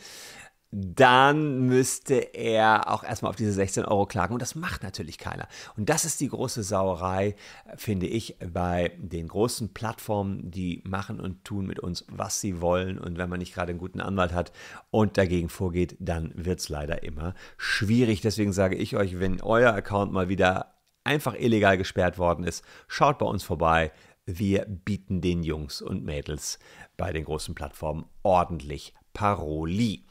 dann 0.71 1.65
müsste 1.67 2.15
er 2.15 2.91
auch 2.91 3.03
erstmal 3.03 3.29
auf 3.29 3.37
diese 3.37 3.53
16 3.53 3.85
Euro 3.85 4.05
klagen. 4.05 4.33
Und 4.33 4.41
das 4.41 4.55
macht 4.55 4.83
natürlich 4.83 5.17
keiner. 5.17 5.47
Und 5.77 5.89
das 5.89 6.03
ist 6.03 6.19
die 6.19 6.27
große 6.27 6.61
Sauerei, 6.61 7.35
finde 7.77 8.07
ich, 8.07 8.37
bei 8.51 8.91
den 8.97 9.29
großen 9.29 9.73
Plattformen, 9.73 10.51
die 10.51 10.81
machen 10.85 11.21
und 11.21 11.45
tun 11.45 11.65
mit 11.67 11.79
uns, 11.79 12.05
was 12.09 12.41
sie 12.41 12.61
wollen. 12.61 12.99
Und 12.99 13.17
wenn 13.17 13.29
man 13.29 13.39
nicht 13.39 13.53
gerade 13.53 13.69
einen 13.69 13.79
guten 13.79 14.01
Anwalt 14.01 14.33
hat 14.33 14.51
und 14.91 15.17
dagegen 15.17 15.49
vorgeht, 15.49 15.95
dann 15.99 16.33
wird 16.35 16.59
es 16.59 16.69
leider 16.69 17.03
immer 17.03 17.33
schwierig. 17.57 18.19
Deswegen 18.21 18.51
sage 18.51 18.75
ich 18.75 18.97
euch, 18.97 19.19
wenn 19.19 19.41
euer 19.41 19.73
Account 19.73 20.11
mal 20.11 20.27
wieder 20.27 20.73
einfach 21.05 21.35
illegal 21.35 21.77
gesperrt 21.77 22.17
worden 22.17 22.43
ist, 22.43 22.65
schaut 22.89 23.19
bei 23.19 23.25
uns 23.25 23.43
vorbei. 23.43 23.93
Wir 24.25 24.65
bieten 24.65 25.21
den 25.21 25.43
Jungs 25.43 25.81
und 25.81 26.03
Mädels 26.03 26.59
bei 26.97 27.13
den 27.13 27.23
großen 27.23 27.55
Plattformen 27.55 28.05
ordentlich 28.23 28.93
Paroli. 29.13 30.03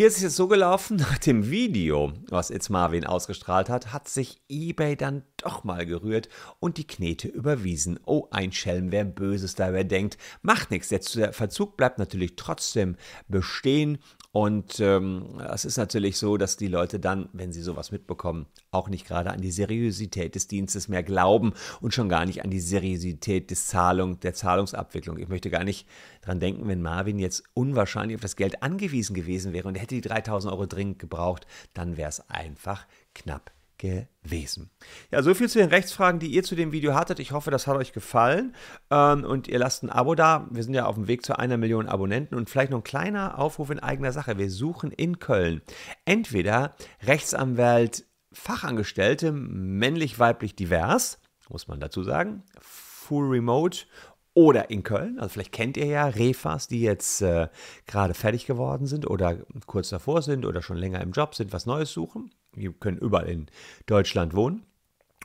Hier 0.00 0.06
ist 0.06 0.16
es 0.16 0.22
jetzt 0.22 0.36
so 0.36 0.48
gelaufen, 0.48 0.96
nach 0.96 1.18
dem 1.18 1.50
Video, 1.50 2.14
was 2.30 2.48
It's 2.48 2.70
Marvin 2.70 3.04
ausgestrahlt 3.04 3.68
hat, 3.68 3.92
hat 3.92 4.08
sich 4.08 4.40
eBay 4.48 4.96
dann 4.96 5.24
doch 5.42 5.64
mal 5.64 5.86
gerührt 5.86 6.28
und 6.58 6.76
die 6.76 6.86
Knete 6.86 7.28
überwiesen. 7.28 7.98
Oh, 8.04 8.28
ein 8.30 8.52
Schelm, 8.52 8.92
wer 8.92 9.04
Böses 9.04 9.54
dabei 9.54 9.84
denkt. 9.84 10.18
Macht 10.42 10.70
nichts, 10.70 10.88
der 10.88 11.32
Verzug 11.32 11.76
bleibt 11.76 11.98
natürlich 11.98 12.36
trotzdem 12.36 12.96
bestehen 13.28 13.98
und 14.32 14.78
ähm, 14.78 15.40
es 15.52 15.64
ist 15.64 15.76
natürlich 15.76 16.16
so, 16.16 16.36
dass 16.36 16.56
die 16.56 16.68
Leute 16.68 17.00
dann, 17.00 17.28
wenn 17.32 17.52
sie 17.52 17.62
sowas 17.62 17.90
mitbekommen, 17.90 18.46
auch 18.70 18.88
nicht 18.88 19.04
gerade 19.04 19.30
an 19.30 19.40
die 19.40 19.50
Seriosität 19.50 20.36
des 20.36 20.46
Dienstes 20.46 20.86
mehr 20.86 21.02
glauben 21.02 21.52
und 21.80 21.94
schon 21.94 22.08
gar 22.08 22.24
nicht 22.26 22.44
an 22.44 22.50
die 22.50 22.60
Seriosität 22.60 23.50
des 23.50 23.66
Zahlung, 23.66 24.20
der 24.20 24.32
Zahlungsabwicklung. 24.32 25.18
Ich 25.18 25.28
möchte 25.28 25.50
gar 25.50 25.64
nicht 25.64 25.88
dran 26.22 26.38
denken, 26.38 26.68
wenn 26.68 26.80
Marvin 26.80 27.18
jetzt 27.18 27.42
unwahrscheinlich 27.54 28.14
auf 28.14 28.22
das 28.22 28.36
Geld 28.36 28.62
angewiesen 28.62 29.14
gewesen 29.14 29.52
wäre 29.52 29.66
und 29.66 29.74
hätte 29.74 29.96
die 29.96 30.00
3000 30.00 30.52
Euro 30.52 30.66
dringend 30.66 31.00
gebraucht, 31.00 31.48
dann 31.74 31.96
wäre 31.96 32.08
es 32.08 32.20
einfach 32.30 32.86
knapp 33.14 33.50
gewesen. 33.80 34.70
Ja, 35.10 35.22
so 35.22 35.34
viel 35.34 35.48
zu 35.48 35.58
den 35.58 35.70
Rechtsfragen, 35.70 36.20
die 36.20 36.28
ihr 36.28 36.42
zu 36.42 36.54
dem 36.54 36.72
Video 36.72 36.94
hattet. 36.94 37.18
Ich 37.18 37.32
hoffe, 37.32 37.50
das 37.50 37.66
hat 37.66 37.76
euch 37.76 37.92
gefallen 37.92 38.54
ähm, 38.90 39.24
und 39.24 39.48
ihr 39.48 39.58
lasst 39.58 39.82
ein 39.82 39.90
Abo 39.90 40.14
da. 40.14 40.46
Wir 40.50 40.62
sind 40.62 40.74
ja 40.74 40.86
auf 40.86 40.96
dem 40.96 41.08
Weg 41.08 41.24
zu 41.24 41.38
einer 41.38 41.56
Million 41.56 41.88
Abonnenten 41.88 42.36
und 42.36 42.50
vielleicht 42.50 42.70
noch 42.70 42.80
ein 42.80 42.84
kleiner 42.84 43.38
Aufruf 43.38 43.70
in 43.70 43.80
eigener 43.80 44.12
Sache. 44.12 44.38
Wir 44.38 44.50
suchen 44.50 44.90
in 44.90 45.18
Köln 45.18 45.62
entweder 46.04 46.74
Rechtsanwalt, 47.02 48.04
Fachangestellte, 48.32 49.32
männlich, 49.32 50.18
weiblich, 50.18 50.54
divers, 50.54 51.18
muss 51.48 51.66
man 51.66 51.80
dazu 51.80 52.04
sagen, 52.04 52.44
full 52.60 53.28
remote 53.28 53.86
oder 54.34 54.70
in 54.70 54.82
Köln. 54.82 55.18
Also 55.18 55.30
vielleicht 55.30 55.52
kennt 55.52 55.76
ihr 55.76 55.86
ja 55.86 56.06
Refas, 56.06 56.68
die 56.68 56.80
jetzt 56.80 57.22
äh, 57.22 57.48
gerade 57.86 58.14
fertig 58.14 58.46
geworden 58.46 58.86
sind 58.86 59.08
oder 59.08 59.38
kurz 59.66 59.88
davor 59.88 60.22
sind 60.22 60.46
oder 60.46 60.62
schon 60.62 60.76
länger 60.76 61.00
im 61.00 61.10
Job 61.10 61.34
sind, 61.34 61.52
was 61.52 61.66
Neues 61.66 61.92
suchen. 61.92 62.30
Wir 62.54 62.72
können 62.72 62.98
überall 62.98 63.28
in 63.28 63.46
Deutschland 63.86 64.34
wohnen. 64.34 64.64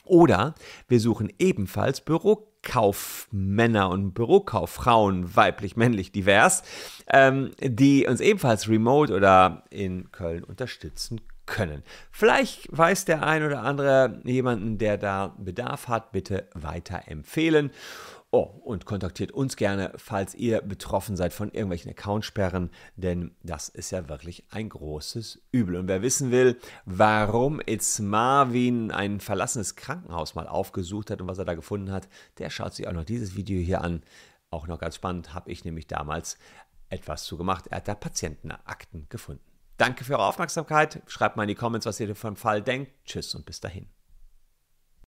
Oder 0.06 0.54
wir 0.88 1.00
suchen 1.00 1.34
ebenfalls 1.40 2.02
Bürokaufmänner 2.02 3.90
und 3.90 4.14
Bürokauffrauen, 4.14 5.36
weiblich, 5.36 5.76
männlich, 5.76 6.12
divers, 6.12 6.64
ähm, 7.12 7.52
die 7.60 8.06
uns 8.08 8.22
ebenfalls 8.22 8.70
remote 8.70 9.14
oder 9.14 9.64
in 9.72 10.12
Köln 10.12 10.44
unterstützen 10.44 11.22
können. 11.46 11.84
Vielleicht 12.12 12.68
weiß 12.76 13.06
der 13.06 13.26
ein 13.26 13.44
oder 13.44 13.62
andere 13.62 14.22
jemanden, 14.24 14.78
der 14.78 14.98
da 14.98 15.36
Bedarf 15.38 15.88
hat, 15.88 16.12
bitte 16.12 16.48
weiterempfehlen. 16.54 17.72
Oh, 18.38 18.60
und 18.66 18.84
kontaktiert 18.84 19.32
uns 19.32 19.56
gerne, 19.56 19.94
falls 19.96 20.36
ihr 20.36 20.60
betroffen 20.60 21.16
seid 21.16 21.32
von 21.32 21.52
irgendwelchen 21.52 21.92
Accountsperren, 21.92 22.70
denn 22.98 23.34
das 23.44 23.70
ist 23.70 23.92
ja 23.92 24.10
wirklich 24.10 24.44
ein 24.50 24.68
großes 24.68 25.42
Übel. 25.54 25.78
Und 25.78 25.88
wer 25.88 26.02
wissen 26.02 26.32
will, 26.32 26.60
warum 26.84 27.62
It's 27.66 28.00
Marvin 28.00 28.92
ein 28.92 29.22
verlassenes 29.22 29.78
Krankenhaus 29.78 30.36
mal 30.36 30.50
aufgesucht 30.50 31.12
hat 31.12 31.22
und 31.22 31.30
was 31.30 31.38
er 31.38 31.46
da 31.46 31.54
gefunden 31.54 31.94
hat, 31.94 32.10
der 32.38 32.50
schaut 32.50 32.74
sich 32.74 32.90
auch 32.90 32.92
noch 32.92 33.06
dieses 33.06 33.38
Video 33.38 33.58
hier 33.62 33.80
an. 33.80 34.04
Auch 34.50 34.68
noch 34.68 34.80
ganz 34.80 34.96
spannend, 34.96 35.34
habe 35.34 35.50
ich 35.50 35.64
nämlich 35.64 35.88
damals 35.88 36.38
etwas 36.90 37.24
zu 37.24 37.38
gemacht. 37.38 37.68
Er 37.68 37.78
hat 37.78 37.88
da 37.88 37.96
Patientenakten 37.96 39.08
gefunden. 39.08 39.46
Danke 39.78 40.04
für 40.04 40.16
eure 40.16 40.26
Aufmerksamkeit. 40.26 41.02
Schreibt 41.08 41.38
mal 41.38 41.44
in 41.44 41.48
die 41.48 41.56
Comments, 41.56 41.86
was 41.86 42.02
ihr 42.02 42.14
vom 42.18 42.36
Fall 42.36 42.62
denkt. 42.62 42.92
Tschüss 43.06 43.34
und 43.34 43.46
bis 43.46 43.62
dahin. 43.62 43.95